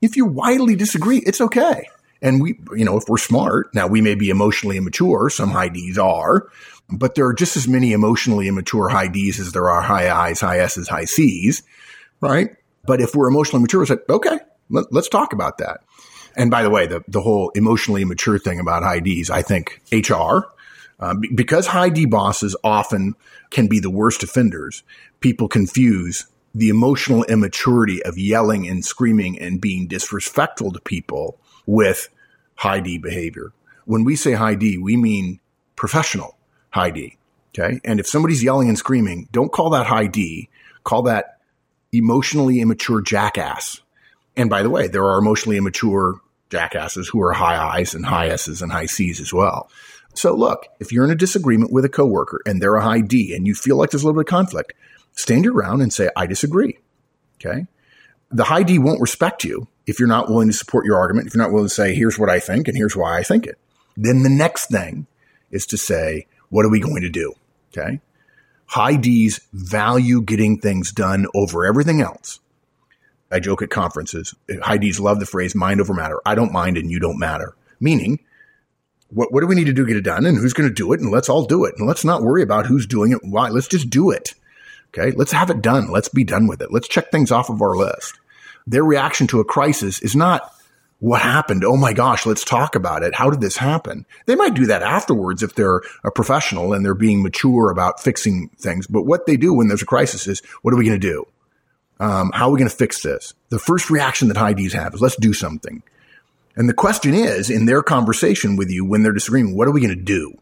If 0.00 0.16
you 0.16 0.24
widely 0.26 0.76
disagree, 0.76 1.18
it's 1.18 1.40
okay. 1.40 1.88
And 2.22 2.40
we, 2.40 2.60
you 2.76 2.84
know, 2.84 2.96
if 2.96 3.08
we're 3.08 3.18
smart, 3.18 3.74
now 3.74 3.88
we 3.88 4.00
may 4.00 4.14
be 4.14 4.30
emotionally 4.30 4.76
immature. 4.76 5.28
Some 5.28 5.50
high 5.50 5.70
Ds 5.70 5.98
are, 5.98 6.46
but 6.88 7.16
there 7.16 7.26
are 7.26 7.34
just 7.34 7.56
as 7.56 7.66
many 7.66 7.92
emotionally 7.92 8.46
immature 8.46 8.88
high 8.88 9.08
Ds 9.08 9.40
as 9.40 9.50
there 9.50 9.68
are 9.68 9.82
high 9.82 10.08
I's, 10.08 10.40
high 10.40 10.60
S's, 10.60 10.86
high 10.86 11.04
C's, 11.04 11.64
right? 12.20 12.54
But 12.84 13.00
if 13.00 13.12
we're 13.16 13.28
emotionally 13.28 13.62
mature, 13.62 13.82
it's 13.82 13.90
like, 13.90 14.08
okay, 14.08 14.38
let, 14.68 14.86
us 14.94 15.08
talk 15.08 15.32
about 15.32 15.58
that. 15.58 15.80
And 16.36 16.48
by 16.48 16.62
the 16.62 16.70
way, 16.70 16.86
the, 16.86 17.02
the 17.08 17.22
whole 17.22 17.50
emotionally 17.56 18.02
immature 18.02 18.38
thing 18.38 18.60
about 18.60 18.84
high 18.84 19.00
Ds, 19.00 19.30
I 19.30 19.42
think 19.42 19.80
HR, 19.90 20.46
Uh, 21.00 21.14
b- 21.14 21.30
because 21.34 21.66
high 21.66 21.88
D 21.88 22.04
bosses 22.04 22.54
often 22.62 23.14
can 23.50 23.66
be 23.66 23.80
the 23.80 23.90
worst 23.90 24.22
offenders, 24.22 24.84
people 25.20 25.48
confuse 25.48 26.26
the 26.54 26.68
emotional 26.68 27.24
immaturity 27.24 28.02
of 28.04 28.18
yelling 28.18 28.68
and 28.68 28.84
screaming 28.84 29.38
and 29.38 29.60
being 29.60 29.86
disrespectful 29.86 30.72
to 30.72 30.80
people 30.80 31.38
with 31.66 32.08
high 32.56 32.80
D 32.80 32.98
behavior. 32.98 33.52
When 33.86 34.04
we 34.04 34.14
say 34.14 34.32
high 34.32 34.54
D, 34.54 34.76
we 34.76 34.96
mean 34.96 35.40
professional 35.74 36.36
high 36.70 36.90
D. 36.90 37.16
Okay. 37.58 37.80
And 37.84 37.98
if 37.98 38.06
somebody's 38.06 38.44
yelling 38.44 38.68
and 38.68 38.78
screaming, 38.78 39.28
don't 39.32 39.50
call 39.50 39.70
that 39.70 39.86
high 39.86 40.06
D, 40.06 40.50
call 40.84 41.02
that 41.02 41.38
emotionally 41.92 42.60
immature 42.60 43.00
jackass. 43.00 43.80
And 44.36 44.48
by 44.48 44.62
the 44.62 44.70
way, 44.70 44.86
there 44.86 45.04
are 45.04 45.18
emotionally 45.18 45.56
immature 45.56 46.20
jackasses 46.50 47.08
who 47.08 47.20
are 47.22 47.32
high 47.32 47.78
I's 47.78 47.94
and 47.94 48.06
high 48.06 48.28
S's 48.28 48.62
and 48.62 48.70
high 48.70 48.86
C's 48.86 49.20
as 49.20 49.32
well. 49.32 49.70
So 50.14 50.34
look, 50.34 50.66
if 50.80 50.92
you're 50.92 51.04
in 51.04 51.10
a 51.10 51.16
disagreement 51.16 51.72
with 51.72 51.84
a 51.84 51.88
coworker 51.88 52.40
and 52.44 52.60
they're 52.60 52.76
a 52.76 52.82
high 52.82 53.00
D 53.00 53.34
and 53.34 53.46
you 53.46 53.54
feel 53.54 53.76
like 53.76 53.90
there's 53.90 54.02
a 54.02 54.06
little 54.06 54.20
bit 54.20 54.28
of 54.28 54.30
conflict, 54.30 54.72
stand 55.12 55.44
your 55.44 55.54
ground 55.54 55.82
and 55.82 55.92
say, 55.92 56.10
I 56.16 56.26
disagree. 56.26 56.78
Okay. 57.36 57.66
The 58.30 58.44
high 58.44 58.62
D 58.62 58.78
won't 58.78 59.00
respect 59.00 59.44
you 59.44 59.68
if 59.86 59.98
you're 59.98 60.08
not 60.08 60.28
willing 60.28 60.48
to 60.48 60.54
support 60.54 60.84
your 60.86 60.98
argument, 60.98 61.26
if 61.26 61.34
you're 61.34 61.42
not 61.42 61.52
willing 61.52 61.68
to 61.68 61.74
say, 61.74 61.94
here's 61.94 62.18
what 62.18 62.30
I 62.30 62.38
think 62.38 62.68
and 62.68 62.76
here's 62.76 62.96
why 62.96 63.18
I 63.18 63.22
think 63.22 63.46
it. 63.46 63.58
Then 63.96 64.22
the 64.22 64.30
next 64.30 64.66
thing 64.66 65.06
is 65.50 65.66
to 65.66 65.76
say, 65.76 66.26
what 66.48 66.64
are 66.64 66.70
we 66.70 66.80
going 66.80 67.02
to 67.02 67.08
do? 67.08 67.34
Okay. 67.72 68.00
High 68.66 68.96
D's 68.96 69.40
value 69.52 70.22
getting 70.22 70.58
things 70.58 70.92
done 70.92 71.26
over 71.34 71.66
everything 71.66 72.00
else. 72.00 72.38
I 73.30 73.40
joke 73.40 73.62
at 73.62 73.70
conferences. 73.70 74.34
High 74.62 74.78
D's 74.78 75.00
love 75.00 75.18
the 75.18 75.26
phrase 75.26 75.54
mind 75.54 75.80
over 75.80 75.94
matter. 75.94 76.20
I 76.24 76.34
don't 76.34 76.52
mind 76.52 76.76
and 76.76 76.90
you 76.90 77.00
don't 77.00 77.18
matter. 77.18 77.54
Meaning, 77.80 78.20
what, 79.10 79.32
what 79.32 79.40
do 79.40 79.46
we 79.46 79.54
need 79.54 79.66
to 79.66 79.72
do 79.72 79.82
to 79.82 79.88
get 79.88 79.96
it 79.96 80.02
done 80.02 80.26
and 80.26 80.38
who's 80.38 80.52
going 80.52 80.68
to 80.68 80.74
do 80.74 80.92
it? 80.92 81.00
And 81.00 81.10
let's 81.10 81.28
all 81.28 81.44
do 81.44 81.64
it. 81.64 81.74
And 81.78 81.86
let's 81.86 82.04
not 82.04 82.22
worry 82.22 82.42
about 82.42 82.66
who's 82.66 82.86
doing 82.86 83.12
it. 83.12 83.20
Why? 83.22 83.48
Let's 83.48 83.68
just 83.68 83.90
do 83.90 84.10
it. 84.10 84.34
Okay. 84.88 85.12
Let's 85.16 85.32
have 85.32 85.50
it 85.50 85.62
done. 85.62 85.90
Let's 85.90 86.08
be 86.08 86.24
done 86.24 86.46
with 86.46 86.62
it. 86.62 86.72
Let's 86.72 86.88
check 86.88 87.10
things 87.10 87.30
off 87.30 87.50
of 87.50 87.62
our 87.62 87.76
list. 87.76 88.18
Their 88.66 88.84
reaction 88.84 89.26
to 89.28 89.40
a 89.40 89.44
crisis 89.44 90.00
is 90.00 90.14
not 90.14 90.52
what 91.00 91.22
happened. 91.22 91.64
Oh 91.64 91.76
my 91.76 91.92
gosh, 91.92 92.26
let's 92.26 92.44
talk 92.44 92.74
about 92.74 93.02
it. 93.02 93.14
How 93.14 93.30
did 93.30 93.40
this 93.40 93.56
happen? 93.56 94.04
They 94.26 94.36
might 94.36 94.54
do 94.54 94.66
that 94.66 94.82
afterwards 94.82 95.42
if 95.42 95.54
they're 95.54 95.80
a 96.04 96.10
professional 96.10 96.72
and 96.72 96.84
they're 96.84 96.94
being 96.94 97.22
mature 97.22 97.70
about 97.70 98.00
fixing 98.00 98.50
things. 98.58 98.86
But 98.86 99.04
what 99.04 99.26
they 99.26 99.36
do 99.36 99.54
when 99.54 99.68
there's 99.68 99.82
a 99.82 99.86
crisis 99.86 100.26
is, 100.26 100.42
what 100.62 100.74
are 100.74 100.76
we 100.76 100.84
going 100.84 101.00
to 101.00 101.08
do? 101.08 101.26
Um, 101.98 102.30
how 102.32 102.48
are 102.48 102.52
we 102.52 102.58
going 102.58 102.70
to 102.70 102.76
fix 102.76 103.02
this? 103.02 103.34
The 103.48 103.58
first 103.58 103.90
reaction 103.90 104.28
that 104.28 104.56
Ds 104.56 104.72
have 104.74 104.94
is 104.94 105.00
let's 105.00 105.16
do 105.16 105.32
something. 105.32 105.82
And 106.60 106.68
the 106.68 106.74
question 106.74 107.14
is, 107.14 107.48
in 107.48 107.64
their 107.64 107.82
conversation 107.82 108.54
with 108.54 108.68
you 108.68 108.84
when 108.84 109.02
they're 109.02 109.14
disagreeing, 109.14 109.56
what 109.56 109.66
are 109.66 109.70
we 109.70 109.80
going 109.80 109.96
to 109.96 110.04
do? 110.04 110.38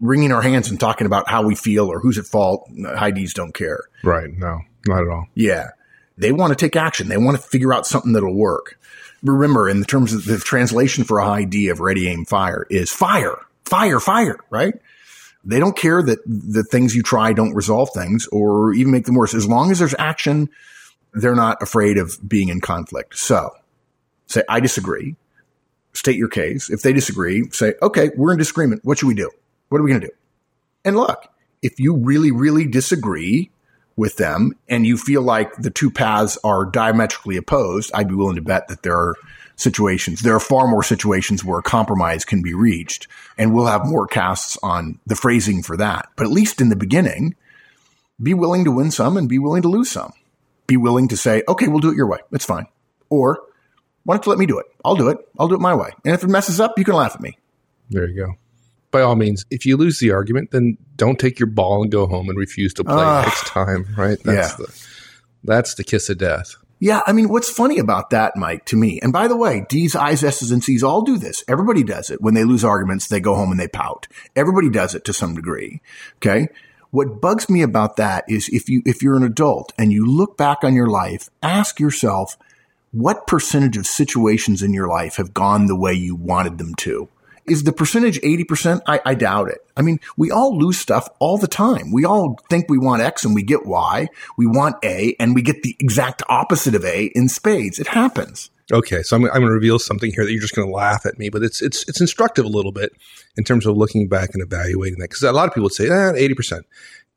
Wringing 0.00 0.32
our 0.32 0.40
hands 0.40 0.70
and 0.70 0.80
talking 0.80 1.06
about 1.06 1.28
how 1.28 1.42
we 1.42 1.54
feel 1.54 1.92
or 1.92 2.00
who's 2.00 2.16
at 2.16 2.24
fault, 2.24 2.66
Ds 2.74 3.34
don't 3.34 3.52
care. 3.52 3.80
Right. 4.02 4.30
No, 4.32 4.60
not 4.86 5.02
at 5.02 5.08
all. 5.10 5.26
Yeah. 5.34 5.72
They 6.16 6.32
want 6.32 6.52
to 6.52 6.56
take 6.56 6.76
action. 6.76 7.08
They 7.08 7.18
want 7.18 7.36
to 7.36 7.42
figure 7.42 7.74
out 7.74 7.86
something 7.86 8.14
that'll 8.14 8.34
work. 8.34 8.80
Remember, 9.22 9.68
in 9.68 9.80
the 9.80 9.84
terms 9.84 10.14
of 10.14 10.24
the 10.24 10.38
translation 10.38 11.04
for 11.04 11.18
a 11.18 11.26
high 11.26 11.44
D 11.44 11.68
of 11.68 11.78
ready, 11.78 12.08
aim, 12.08 12.24
fire 12.24 12.66
is 12.70 12.90
fire, 12.90 13.36
fire, 13.66 14.00
fire, 14.00 14.38
right? 14.48 14.72
They 15.44 15.58
don't 15.58 15.76
care 15.76 16.02
that 16.02 16.20
the 16.24 16.64
things 16.64 16.94
you 16.94 17.02
try 17.02 17.34
don't 17.34 17.52
resolve 17.52 17.90
things 17.92 18.26
or 18.28 18.72
even 18.72 18.92
make 18.92 19.04
them 19.04 19.14
worse. 19.14 19.34
As 19.34 19.46
long 19.46 19.70
as 19.70 19.78
there's 19.78 19.94
action, 19.98 20.48
they're 21.12 21.34
not 21.34 21.60
afraid 21.60 21.98
of 21.98 22.18
being 22.26 22.48
in 22.48 22.62
conflict. 22.62 23.18
So 23.18 23.50
say, 24.26 24.42
I 24.48 24.60
disagree. 24.60 25.16
State 25.94 26.16
your 26.16 26.28
case. 26.28 26.70
If 26.70 26.82
they 26.82 26.92
disagree, 26.92 27.48
say, 27.50 27.74
okay, 27.80 28.10
we're 28.16 28.32
in 28.32 28.38
disagreement. 28.38 28.84
What 28.84 28.98
should 28.98 29.06
we 29.06 29.14
do? 29.14 29.30
What 29.68 29.80
are 29.80 29.84
we 29.84 29.90
going 29.90 30.02
to 30.02 30.08
do? 30.08 30.12
And 30.84 30.96
look, 30.96 31.28
if 31.62 31.80
you 31.80 31.96
really, 31.96 32.30
really 32.30 32.66
disagree 32.66 33.50
with 33.96 34.16
them 34.16 34.52
and 34.68 34.84
you 34.86 34.96
feel 34.96 35.22
like 35.22 35.54
the 35.56 35.70
two 35.70 35.90
paths 35.90 36.36
are 36.44 36.66
diametrically 36.66 37.36
opposed, 37.36 37.90
I'd 37.94 38.08
be 38.08 38.14
willing 38.14 38.36
to 38.36 38.42
bet 38.42 38.68
that 38.68 38.82
there 38.82 38.96
are 38.96 39.14
situations. 39.56 40.20
There 40.20 40.34
are 40.34 40.40
far 40.40 40.66
more 40.66 40.82
situations 40.82 41.44
where 41.44 41.60
a 41.60 41.62
compromise 41.62 42.24
can 42.24 42.42
be 42.42 42.54
reached 42.54 43.06
and 43.38 43.54
we'll 43.54 43.66
have 43.66 43.86
more 43.86 44.06
casts 44.06 44.58
on 44.62 44.98
the 45.06 45.14
phrasing 45.14 45.62
for 45.62 45.76
that. 45.76 46.08
But 46.16 46.26
at 46.26 46.32
least 46.32 46.60
in 46.60 46.70
the 46.70 46.76
beginning, 46.76 47.36
be 48.20 48.34
willing 48.34 48.64
to 48.64 48.72
win 48.72 48.90
some 48.90 49.16
and 49.16 49.28
be 49.28 49.38
willing 49.38 49.62
to 49.62 49.68
lose 49.68 49.90
some 49.90 50.12
be 50.66 50.76
willing 50.76 51.08
to 51.08 51.16
say, 51.16 51.42
okay, 51.48 51.68
we'll 51.68 51.80
do 51.80 51.90
it 51.90 51.96
your 51.96 52.06
way. 52.06 52.18
It's 52.32 52.44
fine. 52.44 52.66
Or 53.10 53.40
why 54.04 54.14
don't 54.14 54.24
you 54.26 54.30
let 54.30 54.38
me 54.38 54.46
do 54.46 54.58
it? 54.58 54.66
I'll 54.84 54.96
do 54.96 55.08
it. 55.08 55.18
I'll 55.38 55.48
do 55.48 55.54
it 55.54 55.60
my 55.60 55.74
way. 55.74 55.90
And 56.04 56.14
if 56.14 56.22
it 56.22 56.28
messes 56.28 56.60
up, 56.60 56.78
you 56.78 56.84
can 56.84 56.94
laugh 56.94 57.14
at 57.14 57.20
me. 57.20 57.38
There 57.90 58.08
you 58.08 58.16
go. 58.16 58.34
By 58.90 59.02
all 59.02 59.16
means, 59.16 59.44
if 59.50 59.66
you 59.66 59.76
lose 59.76 59.98
the 59.98 60.12
argument, 60.12 60.52
then 60.52 60.78
don't 60.96 61.18
take 61.18 61.40
your 61.40 61.48
ball 61.48 61.82
and 61.82 61.90
go 61.90 62.06
home 62.06 62.28
and 62.28 62.38
refuse 62.38 62.72
to 62.74 62.84
play 62.84 62.94
uh, 62.94 63.22
next 63.22 63.46
time, 63.46 63.86
right? 63.96 64.18
That's 64.22 64.50
yeah. 64.50 64.56
the 64.56 64.86
that's 65.42 65.74
the 65.74 65.84
kiss 65.84 66.08
of 66.08 66.18
death. 66.18 66.54
Yeah, 66.80 67.00
I 67.06 67.12
mean, 67.12 67.28
what's 67.28 67.48
funny 67.48 67.78
about 67.78 68.10
that, 68.10 68.36
Mike, 68.36 68.66
to 68.66 68.76
me, 68.76 69.00
and 69.00 69.12
by 69.12 69.26
the 69.26 69.36
way, 69.36 69.64
D's, 69.68 69.96
I's, 69.96 70.22
S's, 70.22 70.50
and 70.50 70.62
C's 70.62 70.82
all 70.82 71.02
do 71.02 71.16
this. 71.16 71.42
Everybody 71.48 71.82
does 71.82 72.10
it. 72.10 72.20
When 72.20 72.34
they 72.34 72.44
lose 72.44 72.64
arguments, 72.64 73.08
they 73.08 73.20
go 73.20 73.34
home 73.34 73.50
and 73.50 73.58
they 73.58 73.68
pout. 73.68 74.06
Everybody 74.36 74.68
does 74.68 74.94
it 74.94 75.04
to 75.06 75.12
some 75.12 75.34
degree. 75.34 75.80
Okay. 76.16 76.48
What 76.90 77.20
bugs 77.20 77.48
me 77.48 77.62
about 77.62 77.96
that 77.96 78.24
is 78.28 78.48
if 78.50 78.68
you, 78.68 78.82
if 78.84 79.02
you're 79.02 79.16
an 79.16 79.22
adult 79.22 79.72
and 79.78 79.92
you 79.92 80.06
look 80.06 80.36
back 80.36 80.62
on 80.62 80.74
your 80.74 80.88
life, 80.88 81.30
ask 81.42 81.80
yourself, 81.80 82.36
what 82.94 83.26
percentage 83.26 83.76
of 83.76 83.86
situations 83.86 84.62
in 84.62 84.72
your 84.72 84.86
life 84.86 85.16
have 85.16 85.34
gone 85.34 85.66
the 85.66 85.74
way 85.76 85.92
you 85.92 86.14
wanted 86.14 86.58
them 86.58 86.76
to? 86.76 87.08
Is 87.44 87.64
the 87.64 87.72
percentage 87.72 88.20
80%? 88.20 88.82
I, 88.86 89.00
I, 89.04 89.14
doubt 89.14 89.50
it. 89.50 89.66
I 89.76 89.82
mean, 89.82 89.98
we 90.16 90.30
all 90.30 90.56
lose 90.56 90.78
stuff 90.78 91.08
all 91.18 91.36
the 91.36 91.48
time. 91.48 91.92
We 91.92 92.04
all 92.04 92.38
think 92.48 92.70
we 92.70 92.78
want 92.78 93.02
X 93.02 93.24
and 93.24 93.34
we 93.34 93.42
get 93.42 93.66
Y. 93.66 94.08
We 94.38 94.46
want 94.46 94.76
A 94.84 95.16
and 95.18 95.34
we 95.34 95.42
get 95.42 95.62
the 95.62 95.76
exact 95.80 96.22
opposite 96.28 96.76
of 96.76 96.84
A 96.84 97.06
in 97.16 97.28
spades. 97.28 97.80
It 97.80 97.88
happens. 97.88 98.50
Okay, 98.72 99.02
so 99.02 99.16
I'm, 99.16 99.24
I'm 99.24 99.40
going 99.40 99.48
to 99.48 99.52
reveal 99.52 99.78
something 99.78 100.10
here 100.14 100.24
that 100.24 100.32
you're 100.32 100.40
just 100.40 100.54
going 100.54 100.68
to 100.68 100.74
laugh 100.74 101.04
at 101.04 101.18
me, 101.18 101.28
but 101.28 101.42
it's 101.42 101.60
it's 101.60 101.86
it's 101.86 102.00
instructive 102.00 102.46
a 102.46 102.48
little 102.48 102.72
bit 102.72 102.92
in 103.36 103.44
terms 103.44 103.66
of 103.66 103.76
looking 103.76 104.08
back 104.08 104.30
and 104.32 104.42
evaluating 104.42 105.00
that 105.00 105.10
because 105.10 105.22
a 105.22 105.32
lot 105.32 105.48
of 105.48 105.52
people 105.52 105.64
would 105.64 105.74
say 105.74 105.88
eh, 105.88 106.12
eighty 106.16 106.32
percent. 106.32 106.64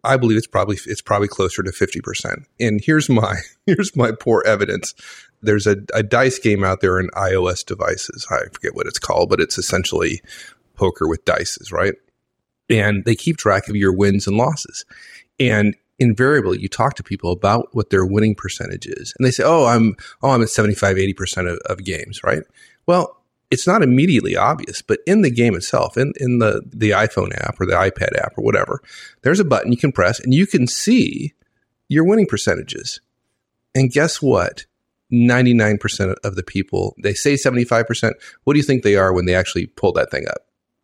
I 0.04 0.18
believe 0.18 0.38
it's 0.38 0.48
probably 0.48 0.78
it's 0.86 1.02
probably 1.02 1.28
closer 1.28 1.64
to 1.64 1.72
fifty 1.72 2.02
percent. 2.02 2.48
And 2.60 2.82
here's 2.84 3.10
my 3.10 3.36
here's 3.66 3.96
my 3.96 4.12
poor 4.12 4.44
evidence. 4.46 4.94
There's 5.42 5.68
a, 5.68 5.78
a 5.94 6.02
dice 6.02 6.40
game 6.40 6.64
out 6.64 6.82
there 6.82 7.00
in 7.00 7.10
iOS 7.10 7.66
devices. 7.66 8.26
I 8.32 8.50
forget 8.52 8.76
what 8.76 8.88
it's 8.88 9.00
called, 9.00 9.30
but 9.30 9.40
it's 9.40 9.58
essentially 9.58 10.22
poker 10.76 11.08
with 11.08 11.26
dices, 11.26 11.72
right? 11.72 11.94
And 12.70 13.06
they 13.06 13.16
keep 13.16 13.38
track 13.38 13.70
of 13.70 13.76
your 13.76 13.94
wins 13.94 14.28
and 14.28 14.36
losses. 14.36 14.86
And 15.40 15.76
invariably 16.00 16.60
you 16.60 16.70
talk 16.70 16.96
to 16.96 17.04
people 17.04 17.32
about 17.32 17.70
what 17.72 17.90
their 17.90 18.06
winning 18.06 18.36
percentage 18.36 18.86
is 18.86 19.14
and 19.18 19.26
they 19.26 19.32
say 19.32 19.44
oh 19.44 19.66
i'm 19.66 19.96
oh 20.22 20.30
i'm 20.30 20.42
at 20.42 20.50
75 20.50 20.96
80% 20.96 21.52
of, 21.52 21.58
of 21.66 21.84
games 21.84 22.24
right 22.24 22.44
well 22.86 23.17
it's 23.50 23.68
not 23.68 23.82
immediately 23.82 24.36
obvious 24.36 24.82
but 24.82 25.00
in 25.08 25.22
the 25.22 25.32
game 25.32 25.56
itself 25.56 25.98
in, 25.98 26.14
in 26.20 26.40
the, 26.40 26.62
the 26.68 26.92
iphone 26.92 27.34
app 27.42 27.60
or 27.60 27.66
the 27.66 27.74
ipad 27.74 28.18
app 28.18 28.38
or 28.38 28.44
whatever 28.44 28.82
there's 29.22 29.40
a 29.40 29.46
button 29.46 29.72
you 29.72 29.78
can 29.78 29.92
press 29.92 30.20
and 30.20 30.34
you 30.34 30.46
can 30.46 30.68
see 30.68 31.34
your 31.90 32.04
winning 32.04 32.26
percentages. 32.26 33.00
And 33.76 33.92
guess 33.92 34.22
what? 34.22 34.66
99% 35.12 36.16
of 36.26 36.36
the 36.36 36.44
people 36.44 36.94
they 37.02 37.14
say 37.14 37.36
75% 37.36 38.12
what 38.44 38.54
do 38.54 38.60
you 38.60 38.64
think 38.64 38.84
they 38.84 38.98
are 38.98 39.14
when 39.14 39.26
they 39.26 39.36
actually 39.36 39.68
pull 39.68 39.94
that 39.94 40.12
thing 40.12 40.28
up? 40.28 40.40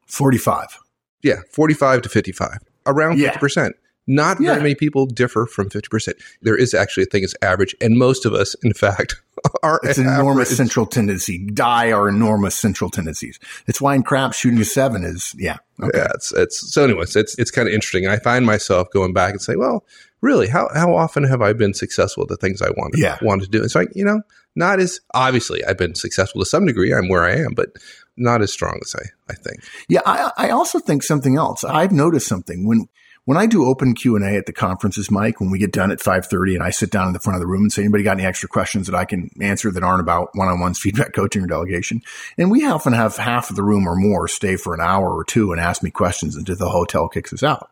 45 0.07 0.79
yeah 1.23 1.41
45 1.51 2.03
to 2.03 2.09
55 2.09 2.59
around 2.85 3.19
yeah. 3.19 3.33
50% 3.33 3.71
not 4.07 4.39
yeah. 4.39 4.51
very 4.51 4.61
many 4.61 4.75
people 4.75 5.05
differ 5.05 5.45
from 5.45 5.69
50%. 5.69 6.13
There 6.41 6.57
is 6.57 6.73
actually 6.73 7.03
a 7.03 7.07
thing 7.07 7.23
as 7.23 7.35
average, 7.41 7.75
and 7.79 7.97
most 7.97 8.25
of 8.25 8.33
us, 8.33 8.55
in 8.63 8.73
fact, 8.73 9.21
are 9.63 9.79
It's 9.83 9.97
an 9.97 10.07
enormous 10.07 10.55
central 10.55 10.85
tendency. 10.85 11.45
Die 11.45 11.91
are 11.91 12.09
enormous 12.09 12.57
central 12.57 12.89
tendencies. 12.89 13.39
It's 13.67 13.81
why 13.81 13.95
in 13.95 14.03
crap 14.03 14.33
shooting 14.33 14.59
a 14.59 14.65
seven 14.65 15.03
is, 15.03 15.33
yeah. 15.37 15.57
Okay. 15.81 15.97
Yeah, 15.97 16.11
it's, 16.13 16.33
it's, 16.33 16.73
so 16.73 16.83
anyways, 16.83 17.15
it's, 17.15 17.37
it's 17.39 17.51
kind 17.51 17.67
of 17.67 17.73
interesting. 17.73 18.07
I 18.07 18.17
find 18.17 18.45
myself 18.45 18.89
going 18.91 19.13
back 19.13 19.31
and 19.31 19.41
say, 19.41 19.55
well, 19.55 19.85
really, 20.21 20.47
how, 20.47 20.69
how 20.73 20.95
often 20.95 21.23
have 21.23 21.41
I 21.41 21.53
been 21.53 21.73
successful 21.73 22.23
at 22.23 22.29
the 22.29 22.37
things 22.37 22.61
I 22.61 22.69
wanted, 22.71 22.99
yeah. 22.99 23.17
wanted 23.21 23.45
to 23.45 23.51
do? 23.51 23.63
It's 23.63 23.75
like, 23.75 23.89
you 23.95 24.05
know, 24.05 24.21
not 24.55 24.79
as 24.79 24.99
obviously 25.13 25.63
I've 25.65 25.77
been 25.77 25.95
successful 25.95 26.41
to 26.41 26.45
some 26.45 26.65
degree. 26.65 26.93
I'm 26.93 27.09
where 27.09 27.23
I 27.23 27.35
am, 27.37 27.53
but 27.55 27.69
not 28.15 28.41
as 28.41 28.53
strong 28.53 28.79
as 28.83 28.95
I, 28.95 29.31
I 29.31 29.35
think. 29.35 29.63
Yeah. 29.87 30.01
I, 30.05 30.31
I 30.37 30.49
also 30.49 30.79
think 30.79 31.03
something 31.03 31.37
else. 31.37 31.63
I've 31.63 31.91
noticed 31.91 32.27
something 32.27 32.67
when, 32.67 32.87
when 33.25 33.37
I 33.37 33.45
do 33.45 33.65
open 33.65 33.95
Q 33.95 34.15
and 34.15 34.25
A 34.25 34.35
at 34.37 34.45
the 34.45 34.53
conferences, 34.53 35.09
Mike, 35.09 35.39
when 35.39 35.49
we 35.49 35.59
get 35.59 35.71
done 35.71 35.91
at 35.91 36.01
five 36.01 36.25
thirty, 36.25 36.55
and 36.55 36.63
I 36.63 36.71
sit 36.71 36.91
down 36.91 37.07
in 37.07 37.13
the 37.13 37.19
front 37.19 37.35
of 37.35 37.41
the 37.41 37.47
room 37.47 37.63
and 37.63 37.71
say, 37.71 37.83
"Anybody 37.83 38.03
got 38.03 38.17
any 38.17 38.25
extra 38.25 38.49
questions 38.49 38.87
that 38.87 38.95
I 38.95 39.05
can 39.05 39.29
answer 39.39 39.71
that 39.71 39.83
aren't 39.83 40.01
about 40.01 40.29
one-on-ones, 40.33 40.79
feedback, 40.81 41.13
coaching, 41.13 41.43
or 41.43 41.47
delegation?" 41.47 42.01
And 42.37 42.51
we 42.51 42.65
often 42.65 42.93
have 42.93 43.15
half 43.17 43.49
of 43.49 43.55
the 43.55 43.63
room 43.63 43.87
or 43.87 43.95
more 43.95 44.27
stay 44.27 44.57
for 44.57 44.73
an 44.73 44.81
hour 44.81 45.09
or 45.09 45.23
two 45.23 45.51
and 45.51 45.61
ask 45.61 45.83
me 45.83 45.91
questions 45.91 46.35
until 46.35 46.55
the 46.55 46.69
hotel 46.69 47.07
kicks 47.07 47.33
us 47.33 47.43
out. 47.43 47.69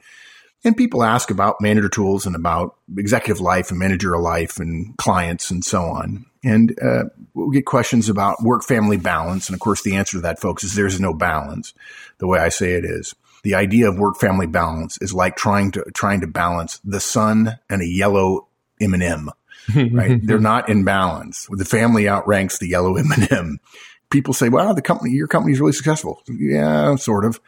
And 0.64 0.78
people 0.78 1.04
ask 1.04 1.32
about 1.32 1.60
manager 1.60 1.90
tools 1.90 2.28
and 2.28 2.36
about 2.36 2.76
executive 2.96 3.42
life 3.42 3.72
and 3.72 3.80
managerial 3.80 4.22
life 4.22 4.60
and 4.60 4.96
clients 4.98 5.50
and 5.50 5.66
so 5.66 5.82
on. 5.82 6.28
And 6.44 6.78
uh, 6.80 7.06
we'll 7.34 7.50
get 7.50 7.66
questions 7.66 8.10
about 8.10 8.44
work 8.44 8.64
family 8.64 8.98
balance. 8.98 9.48
And 9.48 9.56
of 9.56 9.60
course, 9.60 9.82
the 9.82 9.96
answer 9.96 10.18
to 10.18 10.22
that, 10.22 10.40
folks, 10.40 10.64
is 10.64 10.76
there's 10.76 11.00
no 11.00 11.16
balance. 11.16 11.74
The 12.20 12.28
way 12.28 12.40
I 12.40 12.50
say 12.50 12.74
it 12.74 12.86
is 12.86 13.16
the 13.44 13.56
idea 13.56 13.90
of 13.90 13.98
work 13.98 14.18
family 14.18 14.48
balance 14.48 14.98
is 15.02 15.14
like 15.14 15.36
trying 15.36 15.72
to 15.72 15.84
trying 15.94 16.22
to 16.22 16.28
balance 16.28 16.80
the 16.84 17.00
sun 17.00 17.60
and 17.70 17.82
a 17.82 17.88
yellow 17.88 18.48
M&M. 18.80 19.30
Right? 19.76 20.20
They're 20.24 20.40
not 20.40 20.70
in 20.70 20.84
balance. 20.84 21.48
The 21.50 21.66
family 21.66 22.10
outranks 22.10 22.58
the 22.58 22.68
yellow 22.68 22.96
M&M. 22.96 23.60
People 24.10 24.34
say, 24.34 24.50
"Well, 24.50 24.74
the 24.74 24.82
company, 24.82 25.12
your 25.12 25.28
company 25.28 25.54
is 25.54 25.62
really 25.62 25.72
successful." 25.72 26.22
Yeah, 26.28 26.96
sort 26.96 27.26
of. 27.26 27.40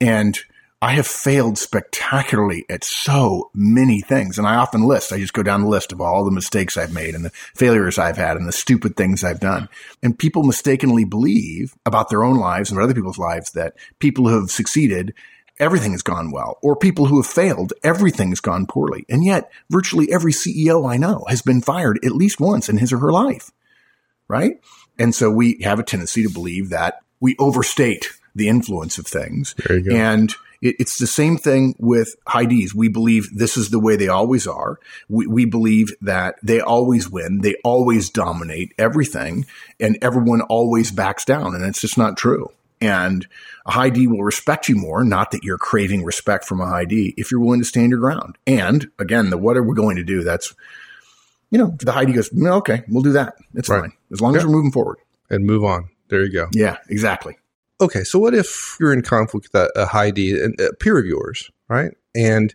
And 0.00 0.38
I 0.80 0.92
have 0.92 1.08
failed 1.08 1.58
spectacularly 1.58 2.64
at 2.70 2.84
so 2.84 3.50
many 3.52 4.00
things. 4.00 4.38
And 4.38 4.46
I 4.46 4.56
often 4.56 4.82
list, 4.82 5.12
I 5.12 5.18
just 5.18 5.32
go 5.32 5.42
down 5.42 5.62
the 5.62 5.68
list 5.68 5.90
of 5.90 6.00
all 6.00 6.24
the 6.24 6.30
mistakes 6.30 6.76
I've 6.76 6.92
made 6.92 7.16
and 7.16 7.24
the 7.24 7.30
failures 7.30 7.98
I've 7.98 8.16
had 8.16 8.36
and 8.36 8.46
the 8.46 8.52
stupid 8.52 8.96
things 8.96 9.24
I've 9.24 9.40
done. 9.40 9.68
And 10.04 10.16
people 10.16 10.44
mistakenly 10.44 11.04
believe 11.04 11.74
about 11.84 12.10
their 12.10 12.22
own 12.22 12.36
lives 12.36 12.70
and 12.70 12.78
about 12.78 12.84
other 12.84 12.94
people's 12.94 13.18
lives 13.18 13.50
that 13.52 13.74
people 13.98 14.28
who 14.28 14.40
have 14.40 14.50
succeeded 14.50 15.14
everything 15.60 15.92
has 15.92 16.02
gone 16.02 16.30
well, 16.30 16.58
or 16.62 16.76
people 16.76 17.06
who 17.06 17.20
have 17.20 17.30
failed, 17.30 17.72
everything's 17.82 18.40
gone 18.40 18.66
poorly. 18.66 19.04
And 19.08 19.24
yet, 19.24 19.50
virtually 19.70 20.12
every 20.12 20.32
CEO 20.32 20.90
I 20.90 20.96
know 20.96 21.24
has 21.28 21.42
been 21.42 21.60
fired 21.60 21.98
at 22.04 22.12
least 22.12 22.40
once 22.40 22.68
in 22.68 22.78
his 22.78 22.92
or 22.92 22.98
her 22.98 23.12
life. 23.12 23.50
Right. 24.28 24.60
And 24.98 25.14
so 25.14 25.30
we 25.30 25.60
have 25.62 25.78
a 25.78 25.84
tendency 25.84 26.22
to 26.22 26.30
believe 26.30 26.70
that 26.70 27.00
we 27.20 27.36
overstate 27.38 28.08
the 28.34 28.48
influence 28.48 28.98
of 28.98 29.06
things. 29.06 29.54
And 30.10 30.34
it, 30.60 30.76
it's 30.78 30.98
the 30.98 31.06
same 31.06 31.36
thing 31.36 31.74
with 31.78 32.16
high 32.26 32.44
Ds. 32.44 32.74
We 32.74 32.88
believe 32.88 33.28
this 33.34 33.56
is 33.56 33.70
the 33.70 33.78
way 33.78 33.96
they 33.96 34.08
always 34.08 34.46
are. 34.46 34.78
We, 35.08 35.26
we 35.26 35.44
believe 35.44 35.94
that 36.02 36.36
they 36.42 36.60
always 36.60 37.08
win. 37.08 37.40
They 37.40 37.56
always 37.64 38.10
dominate 38.10 38.72
everything 38.78 39.46
and 39.80 39.98
everyone 40.02 40.42
always 40.42 40.90
backs 40.90 41.24
down. 41.24 41.54
And 41.54 41.64
it's 41.64 41.80
just 41.80 41.98
not 41.98 42.16
true. 42.16 42.50
And 42.80 43.26
a 43.66 43.72
high 43.72 43.90
D 43.90 44.06
will 44.06 44.22
respect 44.22 44.68
you 44.68 44.76
more, 44.76 45.02
not 45.02 45.32
that 45.32 45.42
you're 45.42 45.58
craving 45.58 46.04
respect 46.04 46.44
from 46.44 46.60
a 46.60 46.66
high 46.66 46.84
D, 46.84 47.14
if 47.16 47.30
you're 47.30 47.40
willing 47.40 47.60
to 47.60 47.66
stand 47.66 47.90
your 47.90 48.00
ground. 48.00 48.38
And 48.46 48.90
again, 48.98 49.30
the 49.30 49.38
what 49.38 49.56
are 49.56 49.62
we 49.62 49.74
going 49.74 49.96
to 49.96 50.04
do? 50.04 50.22
That's, 50.22 50.54
you 51.50 51.58
know, 51.58 51.74
the 51.78 51.92
high 51.92 52.04
D 52.04 52.12
goes, 52.12 52.30
okay, 52.32 52.84
we'll 52.88 53.02
do 53.02 53.12
that. 53.12 53.34
It's 53.54 53.68
right. 53.68 53.80
fine. 53.80 53.92
As 54.12 54.20
long 54.20 54.34
yeah. 54.34 54.38
as 54.38 54.46
we're 54.46 54.52
moving 54.52 54.72
forward. 54.72 54.98
And 55.28 55.44
move 55.44 55.64
on. 55.64 55.88
There 56.08 56.24
you 56.24 56.32
go. 56.32 56.48
Yeah, 56.52 56.76
exactly. 56.88 57.36
Okay, 57.80 58.02
so 58.02 58.18
what 58.18 58.34
if 58.34 58.76
you're 58.80 58.92
in 58.92 59.02
conflict 59.02 59.48
with 59.52 59.60
a, 59.60 59.70
a 59.80 59.86
high 59.86 60.10
D, 60.10 60.34
a 60.34 60.72
peer 60.74 60.98
of 60.98 61.04
yours, 61.04 61.50
right? 61.68 61.92
And 62.14 62.54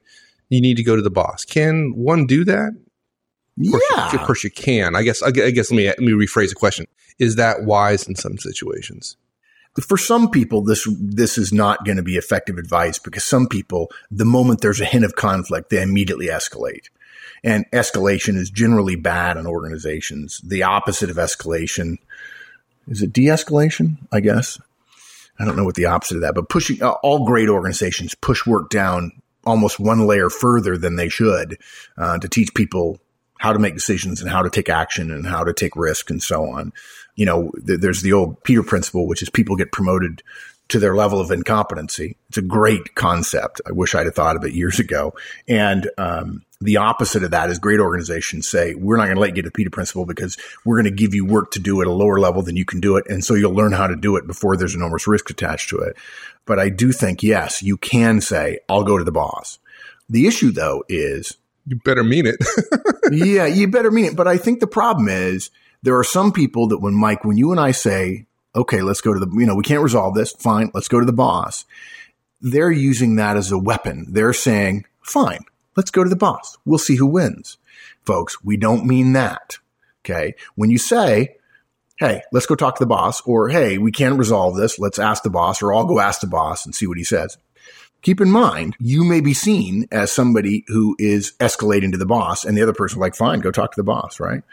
you 0.50 0.60
need 0.62 0.78
to 0.78 0.84
go 0.84 0.96
to 0.96 1.02
the 1.02 1.12
boss. 1.12 1.46
Can 1.46 1.94
one 1.96 2.28
do 2.28 2.44
that? 2.46 2.74
Of 3.60 3.72
course, 3.72 3.84
yeah, 3.92 4.12
you, 4.12 4.20
of 4.20 4.26
course 4.26 4.44
you 4.44 4.50
can. 4.50 4.96
I 4.96 5.04
guess. 5.04 5.22
I 5.22 5.32
guess 5.32 5.70
let 5.70 5.78
me 5.78 5.86
let 5.86 6.00
me 6.00 6.12
rephrase 6.12 6.50
the 6.50 6.56
question. 6.56 6.88
Is 7.20 7.36
that 7.36 7.64
wise 7.64 8.08
in 8.08 8.16
some 8.16 8.38
situations? 8.38 9.16
For 9.82 9.98
some 9.98 10.30
people, 10.30 10.62
this, 10.62 10.88
this 11.00 11.38
is 11.38 11.52
not 11.52 11.86
going 11.86 11.98
to 11.98 12.04
be 12.04 12.16
effective 12.16 12.58
advice 12.58 13.00
because 13.00 13.24
some 13.24 13.48
people, 13.48 13.92
the 14.12 14.26
moment 14.26 14.62
there's 14.62 14.82
a 14.82 14.86
hint 14.86 15.06
of 15.06 15.16
conflict, 15.16 15.70
they 15.70 15.82
immediately 15.82 16.28
escalate. 16.28 16.90
And 17.44 17.66
escalation 17.72 18.36
is 18.36 18.50
generally 18.50 18.96
bad 18.96 19.38
in 19.38 19.48
organizations. 19.48 20.40
The 20.44 20.64
opposite 20.64 21.10
of 21.10 21.18
escalation 21.18 21.98
is 22.88 23.02
it 23.02 23.14
de-escalation, 23.14 23.98
I 24.12 24.20
guess. 24.20 24.60
I 25.40 25.46
don't 25.46 25.56
know 25.56 25.66
what 25.66 25.76
the 25.76 25.86
opposite 25.86 26.16
of 26.16 26.22
that, 26.22 26.36
but 26.36 26.50
pushing 26.50 26.82
uh, 26.82 26.92
all 27.04 27.26
great 27.26 27.50
organizations 27.50 28.14
push 28.16 28.46
work 28.46 28.70
down 28.70 29.12
almost 29.46 29.80
one 29.80 30.06
layer 30.06 30.30
further 30.30 30.78
than 30.78 30.96
they 30.96 31.10
should 31.10 31.58
uh, 31.98 32.18
to 32.20 32.30
teach 32.30 32.54
people 32.54 33.00
how 33.40 33.52
to 33.52 33.60
make 33.60 33.74
decisions 33.74 34.22
and 34.22 34.30
how 34.30 34.42
to 34.42 34.50
take 34.50 34.70
action 34.70 35.12
and 35.12 35.28
how 35.28 35.44
to 35.44 35.54
take 35.54 35.76
risk 35.76 36.10
and 36.10 36.22
so 36.22 36.46
on. 36.46 36.72
You 37.16 37.26
know, 37.26 37.52
th- 37.66 37.80
there's 37.80 38.02
the 38.02 38.14
old 38.14 38.44
Peter 38.44 38.64
principle, 38.64 39.08
which 39.08 39.22
is 39.22 39.30
people 39.30 39.56
get 39.56 39.72
promoted 39.72 40.24
to 40.70 40.80
their 40.80 40.96
level 40.96 41.20
of 41.20 41.30
incompetency. 41.30 42.18
It's 42.30 42.38
a 42.38 42.42
great 42.42 42.96
concept. 42.96 43.62
I 43.68 43.72
wish 43.74 43.94
I'd 43.94 44.06
have 44.06 44.16
thought 44.16 44.36
of 44.36 44.44
it 44.44 44.54
years 44.54 44.80
ago. 44.80 45.14
And 45.48 45.90
um, 45.98 46.44
the 46.62 46.78
opposite 46.78 47.24
of 47.24 47.32
that 47.32 47.50
is 47.50 47.60
great 47.60 47.80
organizations 47.80 48.48
say, 48.48 48.74
we're 48.74 48.98
not 48.98 49.06
going 49.06 49.16
to 49.16 49.22
let 49.22 49.32
you 49.32 49.36
get 49.36 49.46
the 49.46 49.52
Peter 49.52 49.70
principle 49.70 50.06
because 50.06 50.38
we're 50.66 50.78
going 50.82 50.96
to 50.96 51.02
give 51.04 51.14
you 51.14 51.26
work 51.26 51.52
to 51.52 51.60
do 51.60 51.82
at 51.82 51.88
a 51.88 51.92
lower 51.92 52.20
level 52.20 52.42
than 52.42 52.56
you 52.56 52.66
can 52.66 52.80
do 52.80 52.96
it. 52.96 53.06
And 53.10 53.24
so 53.24 53.34
you'll 53.34 53.54
learn 53.54 53.74
how 53.74 53.88
to 53.88 53.96
do 53.96 54.16
it 54.16 54.26
before 54.26 54.56
there's 54.56 54.74
enormous 54.74 55.06
risk 55.06 55.30
attached 55.30 55.70
to 55.70 55.78
it. 55.80 55.98
But 56.46 56.60
I 56.60 56.70
do 56.70 56.92
think, 56.92 57.22
yes, 57.22 57.62
you 57.62 57.78
can 57.78 58.22
say, 58.22 58.60
I'll 58.70 58.84
go 58.84 58.98
to 58.98 59.04
the 59.04 59.12
boss. 59.12 59.60
The 60.10 60.28
issue 60.28 60.52
though 60.52 60.84
is 60.88 61.38
you 61.66 61.80
better 61.84 62.04
mean 62.04 62.26
it. 62.26 62.36
yeah, 63.12 63.46
you 63.46 63.68
better 63.68 63.92
mean 63.92 64.06
it. 64.06 64.16
But 64.16 64.28
I 64.28 64.38
think 64.38 64.60
the 64.60 64.68
problem 64.68 65.08
is 65.08 65.50
there 65.84 65.98
are 65.98 66.04
some 66.04 66.32
people 66.32 66.70
that 66.70 66.80
when 66.80 66.94
Mike, 66.94 67.24
when 67.24 67.38
you 67.38 67.52
and 67.52 67.60
I 67.60 67.72
say, 67.72 68.26
okay, 68.56 68.82
let's 68.82 69.02
go 69.02 69.14
to 69.14 69.20
the, 69.20 69.30
you 69.38 69.46
know, 69.46 69.56
we 69.56 69.64
can't 69.64 69.84
resolve 69.84 70.16
this. 70.16 70.32
Fine. 70.32 70.72
Let's 70.74 70.88
go 70.88 71.00
to 71.00 71.06
the 71.06 71.14
boss. 71.14 71.66
They're 72.42 72.72
using 72.72 73.18
that 73.18 73.38
as 73.38 73.52
a 73.52 73.58
weapon. 73.58 74.08
They're 74.10 74.34
saying, 74.34 74.86
fine, 75.02 75.46
let's 75.78 75.92
go 75.92 76.04
to 76.04 76.10
the 76.10 76.16
boss. 76.16 76.58
We'll 76.66 76.80
see 76.80 76.96
who 76.96 77.06
wins. 77.06 77.58
Folks, 78.04 78.44
we 78.44 78.58
don't 78.58 78.86
mean 78.86 79.14
that. 79.14 79.58
Okay. 80.04 80.36
When 80.56 80.70
you 80.70 80.78
say, 80.78 81.38
Hey, 81.98 82.24
let's 82.32 82.48
go 82.48 82.56
talk 82.56 82.76
to 82.76 82.84
the 82.84 82.88
boss 82.88 83.22
or 83.22 83.50
Hey, 83.50 83.78
we 83.78 83.92
can't 83.92 84.18
resolve 84.18 84.58
this. 84.58 84.80
Let's 84.80 85.00
ask 85.00 85.24
the 85.24 85.30
boss 85.30 85.62
or 85.62 85.74
I'll 85.74 85.86
go 85.86 86.00
ask 86.00 86.20
the 86.20 86.28
boss 86.28 86.66
and 86.66 86.76
see 86.76 86.88
what 86.88 86.98
he 86.98 87.04
says 87.04 87.38
keep 88.04 88.22
in 88.22 88.30
mind, 88.30 88.76
you 88.80 89.04
may 89.04 89.22
be 89.22 89.34
seen 89.34 89.88
as 89.92 90.12
somebody 90.12 90.64
who 90.68 90.96
is 91.00 91.34
escalating 91.40 91.92
to 91.94 91.98
the 91.98 92.06
boss 92.06 92.46
and 92.46 92.56
the 92.56 92.62
other 92.62 92.74
person 92.74 93.00
like, 93.00 93.16
fine, 93.16 93.40
go 93.40 93.50
talk 93.50 93.72
to 93.72 93.80
the 93.80 93.84
boss, 93.84 94.20
right? 94.20 94.44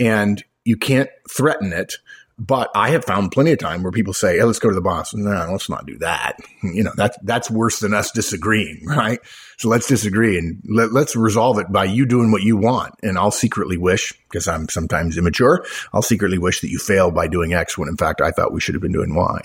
And 0.00 0.42
you 0.64 0.76
can't 0.76 1.10
threaten 1.28 1.72
it 1.72 1.94
but 2.38 2.70
I 2.74 2.90
have 2.90 3.04
found 3.04 3.30
plenty 3.30 3.52
of 3.52 3.58
time 3.58 3.82
where 3.82 3.92
people 3.92 4.14
say, 4.14 4.38
hey, 4.38 4.44
let's 4.44 4.58
go 4.58 4.68
to 4.68 4.74
the 4.74 4.80
boss. 4.80 5.14
No, 5.14 5.48
let's 5.50 5.68
not 5.68 5.86
do 5.86 5.98
that. 5.98 6.38
You 6.62 6.84
know, 6.84 6.92
that's, 6.96 7.18
that's 7.24 7.50
worse 7.50 7.80
than 7.80 7.92
us 7.92 8.12
disagreeing, 8.12 8.84
right? 8.86 9.18
So 9.58 9.68
let's 9.68 9.88
disagree 9.88 10.38
and 10.38 10.62
let, 10.64 10.92
let's 10.92 11.16
resolve 11.16 11.58
it 11.58 11.70
by 11.70 11.84
you 11.84 12.06
doing 12.06 12.30
what 12.30 12.42
you 12.42 12.56
want. 12.56 12.94
And 13.02 13.18
I'll 13.18 13.32
secretly 13.32 13.76
wish, 13.76 14.12
because 14.30 14.46
I'm 14.46 14.68
sometimes 14.68 15.18
immature, 15.18 15.66
I'll 15.92 16.02
secretly 16.02 16.38
wish 16.38 16.60
that 16.60 16.70
you 16.70 16.78
fail 16.78 17.10
by 17.10 17.26
doing 17.26 17.52
X 17.52 17.76
when 17.76 17.88
in 17.88 17.96
fact 17.96 18.20
I 18.20 18.30
thought 18.30 18.52
we 18.52 18.60
should 18.60 18.76
have 18.76 18.82
been 18.82 18.92
doing 18.92 19.14
Y. 19.14 19.40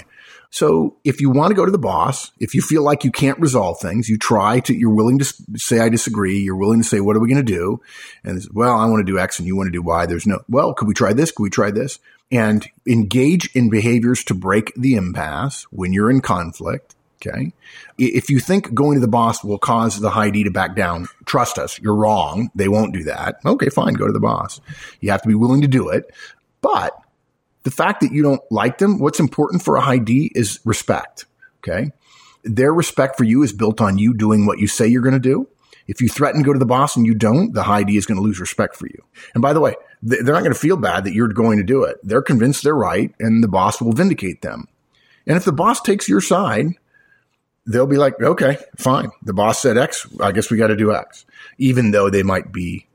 So 0.49 0.97
if 1.03 1.19
you 1.19 1.29
want 1.29 1.49
to 1.51 1.55
go 1.55 1.65
to 1.65 1.71
the 1.71 1.77
boss, 1.77 2.31
if 2.39 2.53
you 2.55 2.61
feel 2.61 2.81
like 2.81 3.03
you 3.03 3.11
can't 3.11 3.39
resolve 3.39 3.79
things, 3.79 4.07
you 4.09 4.17
try 4.17 4.59
to, 4.61 4.73
you're 4.73 4.93
willing 4.93 5.19
to 5.19 5.25
say, 5.55 5.79
I 5.79 5.89
disagree. 5.89 6.39
You're 6.39 6.55
willing 6.55 6.81
to 6.81 6.87
say, 6.87 7.01
what 7.01 7.15
are 7.15 7.19
we 7.19 7.27
going 7.27 7.45
to 7.45 7.53
do? 7.53 7.81
And 8.23 8.41
well, 8.53 8.77
I 8.77 8.85
want 8.85 9.05
to 9.05 9.11
do 9.11 9.19
X 9.19 9.39
and 9.39 9.47
you 9.47 9.55
want 9.55 9.67
to 9.67 9.71
do 9.71 9.81
Y. 9.81 10.05
There's 10.05 10.25
no, 10.25 10.39
well, 10.49 10.73
could 10.73 10.87
we 10.87 10.93
try 10.93 11.13
this? 11.13 11.31
Could 11.31 11.43
we 11.43 11.49
try 11.49 11.71
this? 11.71 11.99
And 12.31 12.67
engage 12.87 13.53
in 13.55 13.69
behaviors 13.69 14.23
to 14.25 14.33
break 14.33 14.73
the 14.75 14.95
impasse 14.95 15.63
when 15.69 15.93
you're 15.93 16.09
in 16.09 16.21
conflict. 16.21 16.95
Okay. 17.19 17.51
If 17.97 18.29
you 18.29 18.39
think 18.39 18.73
going 18.73 18.95
to 18.95 19.01
the 19.01 19.07
boss 19.07 19.43
will 19.43 19.57
cause 19.57 19.99
the 19.99 20.11
high 20.11 20.29
D 20.29 20.43
to 20.43 20.51
back 20.51 20.75
down, 20.75 21.07
trust 21.25 21.57
us, 21.57 21.79
you're 21.79 21.95
wrong. 21.95 22.51
They 22.53 22.67
won't 22.67 22.93
do 22.93 23.03
that. 23.05 23.37
Okay, 23.43 23.69
fine. 23.69 23.95
Go 23.95 24.05
to 24.05 24.13
the 24.13 24.19
boss. 24.19 24.61
You 25.01 25.09
have 25.11 25.23
to 25.23 25.27
be 25.27 25.35
willing 25.35 25.61
to 25.61 25.67
do 25.67 25.89
it. 25.89 26.11
But 26.61 26.93
the 27.67 27.71
fact 27.71 27.99
that 27.99 28.13
you 28.13 28.23
don't 28.23 28.41
like 28.49 28.77
them, 28.77 28.97
what's 28.97 29.19
important 29.19 29.61
for 29.61 29.75
a 29.75 29.81
high 29.81 29.97
D 29.97 30.31
is 30.33 30.61
respect. 30.63 31.25
Okay. 31.57 31.91
Their 32.45 32.73
respect 32.73 33.17
for 33.17 33.25
you 33.25 33.43
is 33.43 33.51
built 33.51 33.81
on 33.81 33.97
you 33.97 34.13
doing 34.13 34.45
what 34.45 34.57
you 34.57 34.67
say 34.67 34.87
you're 34.87 35.01
going 35.01 35.11
to 35.11 35.19
do. 35.19 35.49
If 35.85 35.99
you 35.99 36.07
threaten 36.07 36.39
to 36.39 36.45
go 36.45 36.53
to 36.53 36.59
the 36.59 36.65
boss 36.65 36.95
and 36.95 37.05
you 37.05 37.13
don't, 37.13 37.53
the 37.53 37.63
high 37.63 37.83
D 37.83 37.97
is 37.97 38.05
going 38.05 38.15
to 38.15 38.21
lose 38.21 38.39
respect 38.39 38.77
for 38.77 38.87
you. 38.87 39.03
And 39.33 39.41
by 39.41 39.51
the 39.51 39.59
way, 39.59 39.75
they're 40.01 40.23
not 40.23 40.43
going 40.43 40.53
to 40.53 40.57
feel 40.57 40.77
bad 40.77 41.03
that 41.03 41.13
you're 41.13 41.27
going 41.27 41.57
to 41.57 41.63
do 41.65 41.83
it. 41.83 41.97
They're 42.03 42.21
convinced 42.21 42.63
they're 42.63 42.73
right 42.73 43.13
and 43.19 43.43
the 43.43 43.49
boss 43.49 43.81
will 43.81 43.91
vindicate 43.91 44.41
them. 44.41 44.69
And 45.25 45.35
if 45.35 45.43
the 45.43 45.51
boss 45.51 45.81
takes 45.81 46.07
your 46.07 46.21
side, 46.21 46.67
they'll 47.65 47.85
be 47.85 47.97
like, 47.97 48.21
okay, 48.21 48.59
fine. 48.77 49.11
The 49.23 49.33
boss 49.33 49.61
said 49.61 49.77
X. 49.77 50.07
I 50.21 50.31
guess 50.31 50.49
we 50.49 50.55
got 50.55 50.67
to 50.67 50.77
do 50.77 50.95
X, 50.95 51.25
even 51.57 51.91
though 51.91 52.09
they 52.09 52.23
might 52.23 52.53
be 52.53 52.86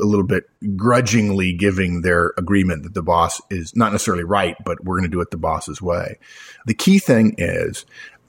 a 0.00 0.04
little 0.04 0.26
bit 0.26 0.44
grudgingly 0.76 1.52
giving 1.52 2.02
their 2.02 2.32
agreement 2.36 2.82
that 2.84 2.94
the 2.94 3.02
boss 3.02 3.40
is 3.50 3.74
not 3.76 3.92
necessarily 3.92 4.24
right, 4.24 4.56
but 4.64 4.84
we're 4.84 4.98
going 4.98 5.10
to 5.10 5.14
do 5.14 5.20
it 5.20 5.30
the 5.30 5.36
boss's 5.36 5.80
way. 5.80 6.18
The 6.66 6.74
key 6.74 6.98
thing 6.98 7.34
is 7.38 7.84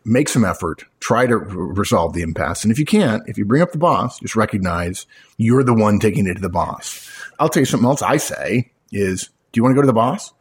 make 0.05 0.29
some 0.29 0.45
effort, 0.45 0.85
try 0.99 1.25
to 1.25 1.37
resolve 1.37 2.13
the 2.13 2.21
impasse. 2.21 2.63
And 2.63 2.71
if 2.71 2.77
you 2.77 2.85
can't, 2.85 3.23
if 3.27 3.37
you 3.37 3.45
bring 3.45 3.61
up 3.61 3.71
the 3.71 3.77
boss, 3.77 4.19
just 4.19 4.35
recognize 4.35 5.07
you're 5.37 5.63
the 5.63 5.73
one 5.73 5.99
taking 5.99 6.27
it 6.27 6.35
to 6.35 6.41
the 6.41 6.49
boss. 6.49 7.09
I'll 7.39 7.49
tell 7.49 7.61
you 7.61 7.65
something 7.65 7.87
else 7.87 8.01
I 8.01 8.17
say 8.17 8.71
is, 8.91 9.29
do 9.51 9.57
you 9.59 9.63
want 9.63 9.73
to 9.73 9.75
go 9.75 9.81
to 9.81 9.87
the 9.87 9.93
boss? 9.93 10.31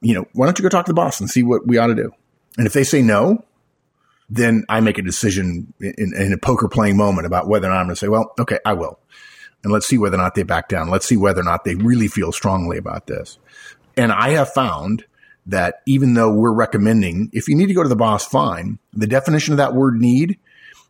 You 0.00 0.14
know, 0.14 0.26
why 0.32 0.46
don't 0.46 0.58
you 0.58 0.62
go 0.62 0.68
talk 0.68 0.86
to 0.86 0.90
the 0.90 0.94
boss 0.94 1.20
and 1.20 1.30
see 1.30 1.42
what 1.42 1.66
we 1.66 1.78
ought 1.78 1.86
to 1.86 1.94
do? 1.94 2.12
And 2.58 2.66
if 2.66 2.72
they 2.72 2.84
say 2.84 3.00
no, 3.00 3.44
then 4.28 4.64
I 4.68 4.80
make 4.80 4.98
a 4.98 5.02
decision 5.02 5.72
in, 5.80 6.12
in 6.14 6.32
a 6.32 6.38
poker 6.38 6.68
playing 6.68 6.96
moment 6.96 7.26
about 7.26 7.48
whether 7.48 7.68
or 7.68 7.70
not 7.70 7.78
I'm 7.78 7.86
going 7.86 7.94
to 7.94 7.98
say, 7.98 8.08
well, 8.08 8.34
okay, 8.40 8.58
I 8.64 8.72
will 8.72 8.98
and 9.66 9.72
let's 9.72 9.88
see 9.88 9.98
whether 9.98 10.14
or 10.14 10.18
not 10.18 10.36
they 10.36 10.44
back 10.44 10.68
down. 10.68 10.90
Let's 10.90 11.06
see 11.06 11.16
whether 11.16 11.40
or 11.40 11.44
not 11.44 11.64
they 11.64 11.74
really 11.74 12.06
feel 12.06 12.30
strongly 12.30 12.78
about 12.78 13.08
this. 13.08 13.36
And 13.96 14.12
I 14.12 14.28
have 14.28 14.52
found 14.52 15.04
that 15.44 15.82
even 15.86 16.14
though 16.14 16.32
we're 16.32 16.54
recommending, 16.54 17.30
if 17.32 17.48
you 17.48 17.56
need 17.56 17.66
to 17.66 17.74
go 17.74 17.82
to 17.82 17.88
the 17.88 17.96
boss, 17.96 18.24
fine. 18.24 18.78
The 18.92 19.08
definition 19.08 19.54
of 19.54 19.58
that 19.58 19.74
word 19.74 20.00
need 20.00 20.38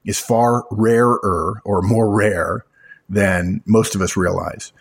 is 0.05 0.19
far 0.19 0.65
rarer 0.71 1.63
or 1.65 1.81
more 1.81 2.15
rare 2.15 2.67
than 3.09 3.63
most 3.65 3.95
of 3.95 4.03
us 4.03 4.15
realize. 4.15 4.75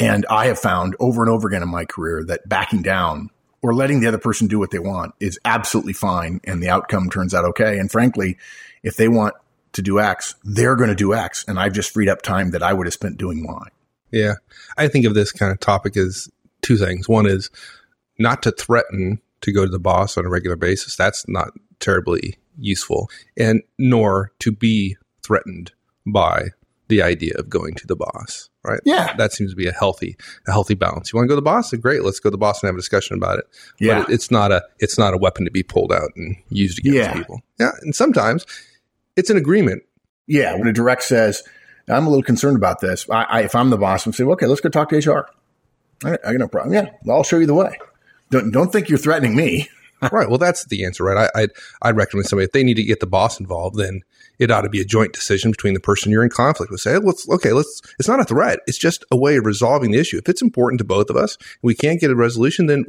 And 0.00 0.26
I 0.28 0.46
have 0.46 0.58
found 0.58 0.96
over 0.98 1.22
and 1.22 1.30
over 1.30 1.46
again 1.46 1.62
in 1.62 1.68
my 1.68 1.84
career 1.84 2.24
that 2.26 2.48
backing 2.48 2.82
down 2.82 3.30
or 3.62 3.72
letting 3.72 4.00
the 4.00 4.08
other 4.08 4.18
person 4.18 4.48
do 4.48 4.58
what 4.58 4.72
they 4.72 4.80
want 4.80 5.14
is 5.20 5.38
absolutely 5.44 5.92
fine 5.92 6.40
and 6.42 6.60
the 6.60 6.70
outcome 6.70 7.08
turns 7.08 7.34
out 7.34 7.44
okay. 7.44 7.78
And 7.78 7.88
frankly, 7.88 8.36
if 8.82 8.96
they 8.96 9.06
want 9.06 9.36
to 9.72 9.82
do 9.82 10.00
X, 10.00 10.34
they're 10.44 10.76
going 10.76 10.88
to 10.90 10.94
do 10.94 11.14
X. 11.14 11.44
And 11.48 11.58
I've 11.58 11.72
just 11.72 11.90
freed 11.90 12.08
up 12.08 12.22
time 12.22 12.50
that 12.52 12.62
I 12.62 12.72
would 12.72 12.86
have 12.86 12.94
spent 12.94 13.18
doing 13.18 13.46
Y. 13.46 13.68
Yeah. 14.10 14.34
I 14.76 14.88
think 14.88 15.04
of 15.04 15.14
this 15.14 15.32
kind 15.32 15.52
of 15.52 15.60
topic 15.60 15.96
as 15.96 16.28
two 16.62 16.76
things. 16.76 17.08
One 17.08 17.26
is 17.26 17.50
not 18.18 18.42
to 18.44 18.50
threaten 18.52 19.20
to 19.42 19.52
go 19.52 19.64
to 19.64 19.70
the 19.70 19.78
boss 19.78 20.16
on 20.16 20.24
a 20.24 20.28
regular 20.28 20.56
basis. 20.56 20.96
That's 20.96 21.28
not 21.28 21.50
terribly 21.80 22.38
useful. 22.58 23.08
And 23.36 23.62
nor 23.78 24.32
to 24.40 24.50
be 24.50 24.96
threatened 25.24 25.72
by 26.06 26.48
the 26.88 27.02
idea 27.02 27.34
of 27.36 27.50
going 27.50 27.74
to 27.74 27.86
the 27.86 27.94
boss, 27.94 28.48
right? 28.64 28.80
Yeah. 28.84 29.14
That 29.16 29.32
seems 29.34 29.50
to 29.52 29.56
be 29.56 29.66
a 29.66 29.72
healthy, 29.72 30.16
a 30.46 30.52
healthy 30.52 30.74
balance. 30.74 31.12
You 31.12 31.18
want 31.18 31.26
to 31.26 31.28
go 31.28 31.34
to 31.34 31.40
the 31.40 31.42
boss? 31.42 31.70
Great. 31.74 32.02
Let's 32.02 32.18
go 32.18 32.30
to 32.30 32.32
the 32.32 32.38
boss 32.38 32.62
and 32.62 32.68
have 32.68 32.74
a 32.74 32.78
discussion 32.78 33.18
about 33.18 33.38
it. 33.40 33.44
Yeah. 33.78 34.00
But 34.04 34.10
it's 34.10 34.30
not 34.30 34.50
a, 34.52 34.64
it's 34.78 34.98
not 34.98 35.12
a 35.12 35.18
weapon 35.18 35.44
to 35.44 35.50
be 35.50 35.62
pulled 35.62 35.92
out 35.92 36.10
and 36.16 36.36
used 36.48 36.78
against 36.78 36.96
Yeah. 36.96 37.12
people. 37.12 37.42
Yeah. 37.60 37.72
And 37.82 37.94
sometimes 37.94 38.46
it's 39.18 39.30
an 39.30 39.36
agreement. 39.36 39.82
Yeah. 40.26 40.54
When 40.56 40.68
a 40.68 40.72
direct 40.72 41.02
says, 41.02 41.42
I'm 41.88 42.06
a 42.06 42.08
little 42.08 42.22
concerned 42.22 42.56
about 42.56 42.80
this. 42.80 43.08
I, 43.10 43.22
I 43.24 43.42
if 43.42 43.54
I'm 43.54 43.70
the 43.70 43.78
boss, 43.78 44.06
I'm 44.06 44.12
saying, 44.12 44.30
okay, 44.30 44.46
let's 44.46 44.60
go 44.60 44.68
talk 44.68 44.90
to 44.90 44.96
HR. 44.96 45.28
I, 46.04 46.12
I 46.24 46.32
got 46.32 46.38
no 46.38 46.48
problem. 46.48 46.74
Yeah. 46.74 46.90
I'll 47.10 47.24
show 47.24 47.38
you 47.38 47.46
the 47.46 47.54
way. 47.54 47.76
Don't, 48.30 48.52
don't 48.52 48.70
think 48.70 48.88
you're 48.88 48.98
threatening 48.98 49.34
me. 49.34 49.68
right. 50.12 50.28
Well, 50.28 50.38
that's 50.38 50.64
the 50.66 50.84
answer, 50.84 51.02
right? 51.02 51.28
I, 51.34 51.42
I'd, 51.42 51.50
I'd 51.82 51.96
recommend 51.96 52.28
somebody 52.28 52.44
if 52.44 52.52
they 52.52 52.62
need 52.62 52.76
to 52.76 52.84
get 52.84 53.00
the 53.00 53.06
boss 53.06 53.40
involved, 53.40 53.76
then 53.76 54.02
it 54.38 54.50
ought 54.50 54.60
to 54.60 54.68
be 54.68 54.80
a 54.80 54.84
joint 54.84 55.12
decision 55.12 55.50
between 55.50 55.74
the 55.74 55.80
person 55.80 56.12
you're 56.12 56.22
in 56.22 56.30
conflict 56.30 56.70
with. 56.70 56.80
Say, 56.80 56.92
"Hey, 56.92 56.98
let's 56.98 57.28
okay, 57.28 57.52
let's. 57.52 57.82
It's 57.98 58.06
not 58.06 58.20
a 58.20 58.24
threat. 58.24 58.60
It's 58.68 58.78
just 58.78 59.04
a 59.10 59.16
way 59.16 59.36
of 59.36 59.46
resolving 59.46 59.90
the 59.90 59.98
issue. 59.98 60.18
If 60.18 60.28
it's 60.28 60.42
important 60.42 60.78
to 60.78 60.84
both 60.84 61.10
of 61.10 61.16
us, 61.16 61.36
and 61.36 61.46
we 61.62 61.74
can't 61.74 62.00
get 62.00 62.12
a 62.12 62.14
resolution, 62.14 62.66
then 62.66 62.84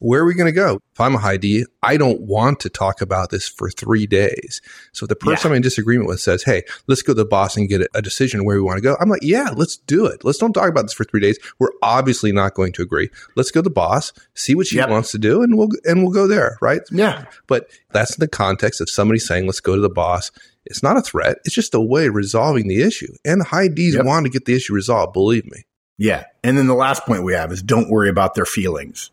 where 0.00 0.22
are 0.22 0.24
we 0.26 0.34
going 0.34 0.46
to 0.46 0.52
go? 0.52 0.80
If 0.92 1.00
I'm 1.00 1.14
a 1.14 1.18
high 1.18 1.36
D, 1.36 1.64
I 1.82 1.96
don't 1.96 2.20
want 2.22 2.58
to 2.60 2.68
talk 2.68 3.00
about 3.00 3.30
this 3.30 3.48
for 3.48 3.70
three 3.70 4.06
days. 4.06 4.60
So 4.92 5.04
if 5.04 5.08
the 5.10 5.16
person 5.16 5.48
Yeah. 5.50 5.52
I'm 5.52 5.56
in 5.56 5.62
disagreement 5.62 6.08
with 6.08 6.20
says, 6.20 6.42
Hey, 6.42 6.64
let's 6.88 7.02
go 7.02 7.12
to 7.12 7.16
the 7.18 7.24
boss 7.24 7.56
and 7.56 7.68
get 7.68 7.82
a, 7.82 7.88
a 7.94 8.02
decision 8.02 8.44
where 8.44 8.56
we 8.56 8.62
want 8.62 8.78
to 8.78 8.82
go. 8.82 8.96
I'm 9.00 9.08
like, 9.08 9.22
yeah, 9.22 9.50
let's 9.54 9.76
do 9.76 10.06
it. 10.06 10.24
Let's 10.24 10.38
don't 10.38 10.52
talk 10.52 10.68
about 10.68 10.82
this 10.82 10.92
for 10.92 11.04
three 11.04 11.20
days. 11.20 11.38
We're 11.58 11.70
obviously 11.82 12.32
not 12.32 12.54
going 12.54 12.72
to 12.72 12.82
agree. 12.82 13.08
Let's 13.36 13.50
go 13.50 13.60
to 13.60 13.64
the 13.64 13.70
boss, 13.70 14.12
see 14.34 14.54
what 14.54 14.66
she 14.66 14.76
Yep. 14.76 14.88
wants 14.90 15.12
to 15.12 15.18
do 15.18 15.42
and 15.42 15.56
we'll, 15.56 15.68
and 15.84 16.02
we'll 16.02 16.12
go 16.12 16.26
there. 16.26 16.58
Right. 16.60 16.80
Yeah. 16.90 17.26
But 17.46 17.68
that's 17.92 18.16
in 18.16 18.20
the 18.20 18.28
context 18.28 18.80
of 18.80 18.90
somebody 18.90 19.20
saying, 19.20 19.46
let's 19.46 19.60
go 19.60 19.74
to 19.76 19.80
the 19.82 19.88
boss. 19.90 20.30
It's 20.66 20.82
not 20.82 20.96
a 20.96 21.02
threat. 21.02 21.38
It's 21.44 21.54
just 21.54 21.74
a 21.74 21.80
way 21.80 22.06
of 22.06 22.14
resolving 22.14 22.68
the 22.68 22.82
issue. 22.82 23.12
And 23.24 23.42
high 23.42 23.68
Ds 23.68 23.94
Yep. 23.94 24.04
want 24.04 24.26
to 24.26 24.30
get 24.30 24.44
the 24.46 24.54
issue 24.54 24.74
resolved. 24.74 25.12
Believe 25.12 25.44
me. 25.46 25.64
Yeah. 25.98 26.24
And 26.42 26.56
then 26.56 26.66
the 26.66 26.74
last 26.74 27.04
point 27.04 27.22
we 27.24 27.34
have 27.34 27.52
is 27.52 27.62
don't 27.62 27.90
worry 27.90 28.08
about 28.08 28.34
their 28.34 28.46
feelings. 28.46 29.10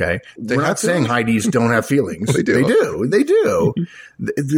Okay. 0.00 0.20
They 0.36 0.56
We're 0.56 0.62
not 0.62 0.78
saying 0.78 1.06
high 1.06 1.24
D's 1.24 1.46
don't 1.46 1.70
have 1.70 1.86
feelings. 1.94 2.32
They 2.32 2.42
do. 2.42 2.62
They 2.62 2.68
do. 2.68 3.06
They 3.08 3.22
do. 3.24 3.74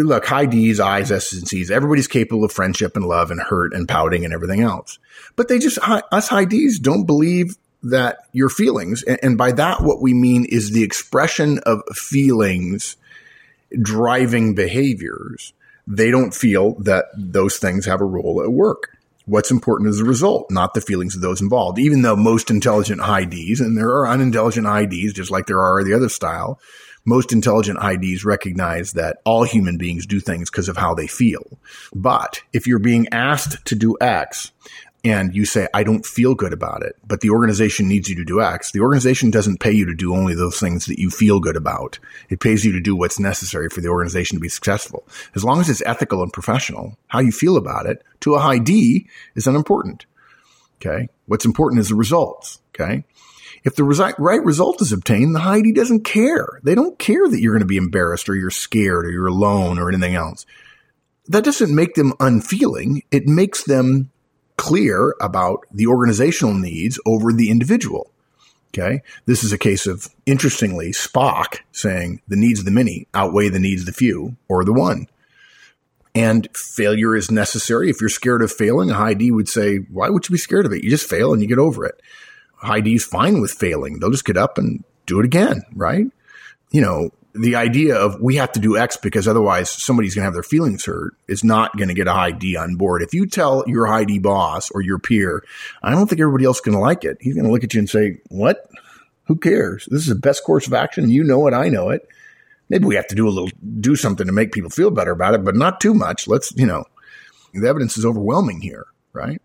Look, 0.05 0.27
high 0.27 0.47
D's, 0.47 0.81
I's, 0.81 1.11
S's, 1.11 1.39
and 1.39 1.49
C's. 1.49 1.71
Everybody's 1.71 2.09
capable 2.09 2.45
of 2.45 2.53
friendship 2.53 2.97
and 2.97 3.07
love 3.07 3.31
and 3.31 3.41
hurt 3.41 3.73
and 3.73 3.89
pouting 3.89 4.25
and 4.25 4.35
everything 4.35 4.61
else. 4.61 4.99
But 5.37 5.49
they 5.49 5.59
just, 5.59 5.79
us 5.79 6.29
high 6.29 6.45
D's 6.45 6.79
don't 6.79 7.07
believe 7.07 7.57
that 7.83 8.19
your 8.33 8.51
feelings, 8.51 9.03
and 9.03 9.39
by 9.39 9.53
that, 9.53 9.83
what 9.83 10.03
we 10.03 10.13
mean 10.13 10.45
is 10.45 10.73
the 10.73 10.83
expression 10.83 11.61
of 11.61 11.83
feelings 11.95 12.97
driving 13.81 14.55
behaviors. 14.55 15.55
They 15.87 16.11
don't 16.11 16.35
feel 16.35 16.75
that 16.81 17.07
those 17.17 17.57
things 17.57 17.87
have 17.87 18.01
a 18.01 18.05
role 18.05 18.43
at 18.43 18.53
work. 18.53 18.97
What's 19.31 19.53
important 19.53 19.89
is 19.89 19.99
the 19.99 20.05
result, 20.05 20.51
not 20.51 20.75
the 20.75 20.81
feelings 20.81 21.15
of 21.15 21.23
those 21.23 21.41
involved. 21.41 21.79
Even 21.79 22.03
though 22.03 22.17
most 22.17 22.51
intelligent 22.51 23.01
IDs, 23.01 23.61
and 23.61 23.79
there 23.79 23.91
are 23.91 24.09
unintelligent 24.09 24.67
IDs 24.67 25.13
just 25.13 25.31
like 25.31 25.47
there 25.47 25.61
are 25.61 25.85
the 25.85 25.95
other 25.95 26.09
style, 26.09 26.59
most 27.05 27.33
intelligent 27.33 27.79
IDs 27.81 28.25
recognize 28.25 28.91
that 28.95 29.19
all 29.25 29.45
human 29.45 29.79
beings 29.79 30.05
do 30.05 30.19
things 30.19 30.51
because 30.51 30.69
of 30.69 30.77
how 30.77 30.95
they 30.95 31.07
feel. 31.07 31.61
But 31.95 32.43
if 32.53 32.67
you're 32.67 32.81
being 32.81 33.07
asked 33.13 33.65
to 33.67 33.77
do 33.77 33.97
X 34.01 34.51
and 35.05 35.35
you 35.35 35.45
say, 35.45 35.67
I 35.73 35.83
don't 35.83 36.05
feel 36.05 36.35
good 36.35 36.53
about 36.53 36.83
it, 36.83 36.97
but 37.07 37.21
the 37.21 37.31
organization 37.31 37.89
needs 37.89 38.09
you 38.09 38.17
to 38.17 38.25
do 38.25 38.41
X, 38.41 38.73
the 38.73 38.81
organization 38.81 39.31
doesn't 39.31 39.61
pay 39.61 39.73
you 39.73 39.87
to 39.87 39.95
do 39.95 40.15
only 40.15 40.35
those 40.35 40.59
things 40.59 40.87
that 40.87 40.99
you 40.99 41.11
feel 41.11 41.41
good 41.41 41.57
about. 41.57 41.99
It 42.29 42.41
pays 42.41 42.65
you 42.65 42.73
to 42.73 42.81
do 42.81 42.95
what's 42.95 43.19
necessary 43.19 43.69
for 43.69 43.81
the 43.81 43.89
organization 43.89 44.37
to 44.37 44.41
be 44.41 44.49
successful. 44.49 45.07
As 45.35 45.45
long 45.45 45.61
as 45.61 45.71
it's 45.71 45.83
ethical 45.87 46.23
and 46.23 46.33
professional, 46.33 46.99
how 47.09 47.21
you 47.21 47.33
feel 47.33 47.57
about 47.57 47.87
it 47.87 48.03
to 48.21 48.35
a 48.35 48.41
high 48.41 48.59
D 48.59 49.09
is 49.35 49.47
unimportant. 49.47 50.07
Okay. 50.81 51.09
What's 51.27 51.45
important 51.45 51.81
is 51.81 51.89
the 51.89 51.95
results. 51.95 52.61
Okay. 52.75 53.05
If 53.63 53.77
the 53.77 53.83
resi- 53.83 54.19
right 54.19 54.43
result 54.43 54.81
is 54.81 54.93
obtained, 54.93 55.35
the 55.35 55.41
high 55.41 55.61
D 55.61 55.73
doesn't 55.73 56.05
care. 56.05 56.61
They 56.63 56.75
don't 56.75 56.99
care 56.99 57.29
that 57.29 57.41
you're 57.41 57.53
going 57.53 57.61
to 57.61 57.67
be 57.67 57.77
embarrassed 57.77 58.29
or 58.29 58.35
you're 58.35 58.51
scared 58.51 59.05
or 59.05 59.11
you're 59.11 59.27
alone 59.27 59.79
or 59.79 59.89
anything 59.89 60.15
else. 60.15 60.47
That 61.29 61.45
doesn't 61.45 61.75
make 61.75 61.95
them 61.95 62.15
unfeeling. 62.19 63.03
It 63.11 63.27
makes 63.27 63.65
them 63.65 64.11
clear 64.61 65.17
about 65.21 65.65
the 65.73 65.87
organizational 65.87 66.55
needs 66.55 67.01
over 67.07 67.33
the 67.33 67.51
individual. 67.51 68.11
Okay. 68.69 69.03
This 69.25 69.43
is 69.43 69.53
a 69.53 69.59
case 69.59 69.87
of, 69.87 70.09
interestingly, 70.27 70.93
Spock 70.93 71.61
saying 71.73 72.21
the 72.29 72.37
needs 72.37 72.61
of 72.61 72.67
the 72.67 72.71
many 72.71 73.09
outweigh 73.15 73.49
the 73.49 73.59
needs 73.59 73.83
of 73.83 73.87
the 73.87 73.93
few 73.93 74.37
or 74.49 74.65
the 74.65 74.73
one. 74.73 75.09
And 76.15 76.49
failure 76.55 77.17
is 77.17 77.31
necessary. 77.31 77.89
If 77.89 78.01
you're 78.01 78.11
scared 78.11 78.43
of 78.43 78.53
failing, 78.53 78.91
a 78.91 78.95
high 78.95 79.15
D 79.15 79.31
would 79.31 79.49
say, 79.49 79.79
why 79.79 80.09
would 80.09 80.29
you 80.29 80.33
be 80.35 80.39
scared 80.39 80.67
of 80.67 80.73
it? 80.73 80.85
You 80.85 80.91
just 80.91 81.09
fail 81.09 81.33
and 81.33 81.41
you 81.41 81.49
get 81.49 81.59
over 81.59 81.85
it. 81.87 82.01
High 82.57 82.81
D 82.81 82.95
is 82.95 83.05
fine 83.05 83.41
with 83.41 83.53
failing. 83.53 83.99
They'll 83.99 84.11
just 84.11 84.25
get 84.25 84.37
up 84.37 84.59
and 84.59 84.85
do 85.07 85.19
it 85.19 85.25
again, 85.25 85.63
right? 85.75 86.07
You 86.71 86.81
know, 86.81 87.11
the 87.35 87.55
idea 87.57 87.97
of 87.97 88.21
we 88.21 88.37
have 88.37 88.53
to 88.53 88.61
do 88.61 88.77
X 88.77 88.97
because 88.97 89.29
otherwise 89.29 89.71
somebody's 89.71 90.15
going 90.15 90.23
to 90.23 90.27
have 90.27 90.35
their 90.35 90.43
feelings 90.43 90.85
hurt 90.85 91.15
is 91.29 91.45
not 91.45 91.77
going 91.77 91.89
to 91.89 91.95
get 91.95 92.09
a 92.09 92.13
high 92.13 92.33
D 92.33 92.57
on 92.57 92.77
board. 92.77 93.03
If 93.03 93.15
you 93.15 93.27
tell 93.27 93.65
your 93.67 93.87
high 93.87 94.05
D 94.05 94.19
boss 94.19 94.71
or 94.71 94.81
your 94.81 94.99
peer, 94.99 95.45
I 95.83 95.91
don't 95.91 96.09
think 96.09 96.21
everybody 96.21 96.45
else 96.45 96.59
is 96.59 96.63
going 96.63 96.77
to 96.77 96.81
like 96.81 97.05
it. 97.05 97.19
He's 97.21 97.35
going 97.35 97.47
to 97.47 97.53
look 97.53 97.65
at 97.65 97.73
you 97.73 97.81
and 97.81 97.89
say, 97.89 98.19
what? 98.29 98.69
Who 99.27 99.37
cares? 99.37 99.87
This 99.91 100.03
is 100.03 100.09
the 100.09 100.17
best 100.17 100.45
course 100.45 100.67
of 100.67 100.75
action. 100.75 101.09
You 101.09 101.23
know 101.23 101.47
it. 101.47 101.55
I 101.55 101.69
know 101.69 101.91
it. 101.91 102.09
Maybe 102.69 102.87
we 102.87 102.97
have 102.97 103.07
to 103.09 103.15
do 103.15 103.29
a 103.29 103.31
little, 103.31 103.51
do 103.81 103.95
something 103.97 104.27
to 104.27 104.33
make 104.33 104.53
people 104.53 104.71
feel 104.71 104.91
better 104.91 105.13
about 105.13 105.35
it, 105.35 105.45
but 105.45 105.57
not 105.57 105.81
too 105.81 105.95
much. 105.95 106.27
Let's, 106.27 106.53
you 106.57 106.67
know, 106.67 106.85
the 107.53 107.69
evidence 107.69 107.97
is 107.97 108.05
overwhelming 108.05 108.61
here, 108.61 108.87
right? 109.13 109.41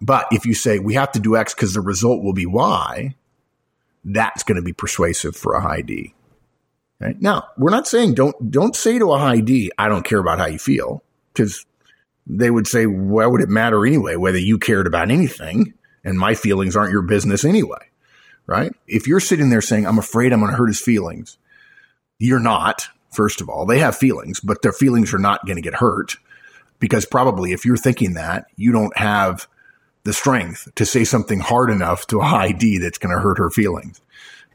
But 0.00 0.26
if 0.30 0.46
you 0.46 0.54
say 0.54 0.78
we 0.78 0.94
have 0.94 1.12
to 1.12 1.20
do 1.20 1.36
X 1.36 1.54
because 1.54 1.74
the 1.74 1.80
result 1.80 2.22
will 2.22 2.32
be 2.32 2.46
Y, 2.46 3.14
that's 4.04 4.42
going 4.42 4.56
to 4.56 4.62
be 4.62 4.72
persuasive 4.72 5.36
for 5.36 5.54
a 5.54 5.60
high 5.60 5.82
D. 5.82 6.14
Okay? 7.00 7.16
Now, 7.20 7.48
we're 7.56 7.70
not 7.70 7.88
saying 7.88 8.14
don't 8.14 8.50
don't 8.50 8.76
say 8.76 8.98
to 8.98 9.12
a 9.12 9.18
high 9.18 9.40
D, 9.40 9.70
I 9.78 9.88
don't 9.88 10.04
care 10.04 10.18
about 10.18 10.38
how 10.38 10.46
you 10.46 10.58
feel, 10.58 11.02
because 11.32 11.64
they 12.26 12.50
would 12.50 12.66
say, 12.66 12.86
why 12.86 13.26
would 13.26 13.40
it 13.40 13.48
matter 13.48 13.86
anyway 13.86 14.16
whether 14.16 14.38
you 14.38 14.58
cared 14.58 14.86
about 14.86 15.10
anything? 15.10 15.74
And 16.04 16.18
my 16.18 16.34
feelings 16.34 16.76
aren't 16.76 16.92
your 16.92 17.02
business 17.02 17.44
anyway, 17.44 17.90
right? 18.46 18.72
If 18.86 19.06
you're 19.06 19.20
sitting 19.20 19.50
there 19.50 19.60
saying, 19.60 19.86
I'm 19.86 19.98
afraid 19.98 20.32
I'm 20.32 20.40
going 20.40 20.50
to 20.50 20.56
hurt 20.56 20.68
his 20.68 20.80
feelings, 20.80 21.36
you're 22.18 22.40
not. 22.40 22.88
First 23.10 23.40
of 23.40 23.48
all, 23.48 23.66
they 23.66 23.80
have 23.80 23.96
feelings, 23.96 24.40
but 24.40 24.62
their 24.62 24.72
feelings 24.72 25.12
are 25.12 25.18
not 25.18 25.44
going 25.44 25.56
to 25.56 25.62
get 25.62 25.74
hurt 25.74 26.16
because 26.78 27.04
probably 27.04 27.52
if 27.52 27.64
you're 27.64 27.76
thinking 27.76 28.14
that, 28.14 28.46
you 28.56 28.72
don't 28.72 28.96
have 28.96 29.46
the 30.04 30.12
strength 30.12 30.68
to 30.76 30.86
say 30.86 31.04
something 31.04 31.40
hard 31.40 31.70
enough 31.70 32.06
to 32.06 32.20
a 32.20 32.24
high 32.24 32.52
D 32.52 32.78
that's 32.78 32.98
going 32.98 33.14
to 33.14 33.20
hurt 33.20 33.38
her 33.38 33.50
feelings. 33.50 34.00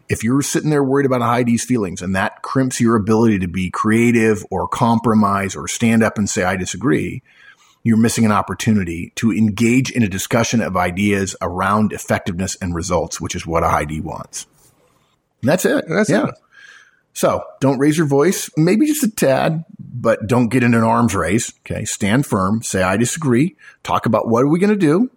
If 0.07 0.23
you're 0.23 0.41
sitting 0.41 0.69
there 0.69 0.83
worried 0.83 1.05
about 1.05 1.21
a 1.21 1.25
high 1.25 1.43
feelings 1.43 2.01
and 2.01 2.15
that 2.15 2.41
crimps 2.43 2.79
your 2.79 2.95
ability 2.95 3.39
to 3.39 3.47
be 3.47 3.71
creative 3.71 4.45
or 4.51 4.67
compromise 4.67 5.55
or 5.55 5.67
stand 5.67 6.03
up 6.03 6.17
and 6.17 6.29
say, 6.29 6.43
I 6.43 6.55
disagree, 6.55 7.23
you're 7.83 7.97
missing 7.97 8.25
an 8.25 8.31
opportunity 8.31 9.11
to 9.15 9.31
engage 9.31 9.91
in 9.91 10.03
a 10.03 10.07
discussion 10.07 10.61
of 10.61 10.77
ideas 10.77 11.35
around 11.41 11.91
effectiveness 11.91 12.55
and 12.61 12.75
results, 12.75 13.19
which 13.19 13.35
is 13.35 13.47
what 13.47 13.63
a 13.63 13.85
D 13.85 13.99
wants. 13.99 14.45
And 15.41 15.49
that's 15.49 15.65
it. 15.65 15.85
That's 15.87 16.09
yeah. 16.09 16.27
it. 16.27 16.35
So 17.13 17.43
don't 17.59 17.79
raise 17.79 17.97
your 17.97 18.07
voice, 18.07 18.49
maybe 18.57 18.85
just 18.85 19.03
a 19.03 19.09
tad, 19.09 19.63
but 19.79 20.27
don't 20.27 20.49
get 20.49 20.63
in 20.63 20.73
an 20.73 20.83
arms 20.83 21.15
race. 21.15 21.53
Okay. 21.59 21.85
Stand 21.85 22.25
firm. 22.25 22.61
Say, 22.61 22.83
I 22.83 22.97
disagree. 22.97 23.55
Talk 23.83 24.05
about 24.05 24.27
what 24.27 24.43
are 24.43 24.49
we 24.49 24.59
going 24.59 24.71
to 24.71 24.75
do? 24.75 25.09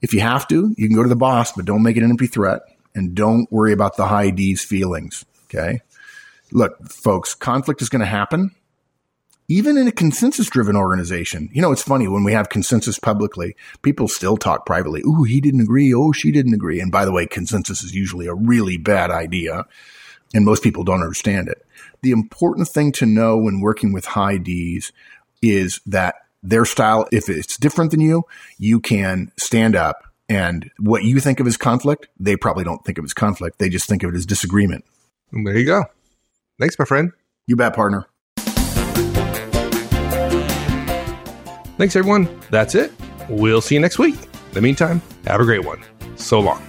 If 0.00 0.14
you 0.14 0.20
have 0.20 0.46
to, 0.48 0.72
you 0.76 0.86
can 0.86 0.94
go 0.94 1.02
to 1.02 1.08
the 1.08 1.16
boss, 1.16 1.52
but 1.52 1.64
don't 1.64 1.82
make 1.82 1.96
it 1.96 2.02
an 2.02 2.10
empty 2.10 2.26
threat 2.26 2.60
and 2.96 3.14
don't 3.14 3.50
worry 3.52 3.72
about 3.72 3.96
the 3.96 4.06
high 4.06 4.30
D's 4.30 4.64
feelings. 4.64 5.24
Okay. 5.44 5.80
Look, 6.50 6.88
folks, 6.88 7.34
conflict 7.34 7.82
is 7.82 7.88
going 7.88 8.00
to 8.00 8.06
happen. 8.06 8.52
Even 9.48 9.76
in 9.76 9.86
a 9.86 9.92
consensus 9.92 10.50
driven 10.50 10.74
organization, 10.74 11.48
you 11.52 11.62
know, 11.62 11.70
it's 11.70 11.82
funny 11.82 12.08
when 12.08 12.24
we 12.24 12.32
have 12.32 12.48
consensus 12.48 12.98
publicly, 12.98 13.54
people 13.82 14.08
still 14.08 14.36
talk 14.36 14.66
privately. 14.66 15.02
Ooh, 15.02 15.22
he 15.22 15.40
didn't 15.40 15.60
agree. 15.60 15.94
Oh, 15.94 16.10
she 16.10 16.32
didn't 16.32 16.54
agree. 16.54 16.80
And 16.80 16.90
by 16.90 17.04
the 17.04 17.12
way, 17.12 17.26
consensus 17.26 17.84
is 17.84 17.94
usually 17.94 18.26
a 18.26 18.34
really 18.34 18.76
bad 18.76 19.12
idea 19.12 19.64
and 20.34 20.44
most 20.44 20.62
people 20.62 20.82
don't 20.82 21.02
understand 21.02 21.48
it. 21.48 21.64
The 22.02 22.10
important 22.10 22.68
thing 22.68 22.90
to 22.92 23.06
know 23.06 23.36
when 23.36 23.60
working 23.60 23.92
with 23.92 24.06
high 24.06 24.38
D's 24.38 24.92
is 25.42 25.80
that 25.86 26.16
their 26.42 26.64
style, 26.64 27.06
if 27.12 27.28
it's 27.28 27.56
different 27.56 27.90
than 27.90 28.00
you, 28.00 28.24
you 28.58 28.80
can 28.80 29.32
stand 29.36 29.76
up 29.76 30.05
and 30.28 30.70
what 30.78 31.04
you 31.04 31.20
think 31.20 31.40
of 31.40 31.46
as 31.46 31.56
conflict, 31.56 32.08
they 32.18 32.36
probably 32.36 32.64
don't 32.64 32.84
think 32.84 32.98
of 32.98 33.04
as 33.04 33.14
conflict. 33.14 33.58
They 33.58 33.68
just 33.68 33.86
think 33.86 34.02
of 34.02 34.12
it 34.12 34.16
as 34.16 34.26
disagreement. 34.26 34.84
There 35.32 35.56
you 35.56 35.66
go. 35.66 35.84
Thanks, 36.58 36.78
my 36.78 36.84
friend. 36.84 37.12
You 37.46 37.56
bet, 37.56 37.74
partner. 37.74 38.06
Thanks, 41.78 41.94
everyone. 41.94 42.28
That's 42.50 42.74
it. 42.74 42.92
We'll 43.28 43.60
see 43.60 43.74
you 43.74 43.80
next 43.80 43.98
week. 43.98 44.14
In 44.14 44.54
the 44.54 44.62
meantime, 44.62 45.02
have 45.26 45.40
a 45.40 45.44
great 45.44 45.64
one. 45.64 45.82
So 46.16 46.40
long. 46.40 46.62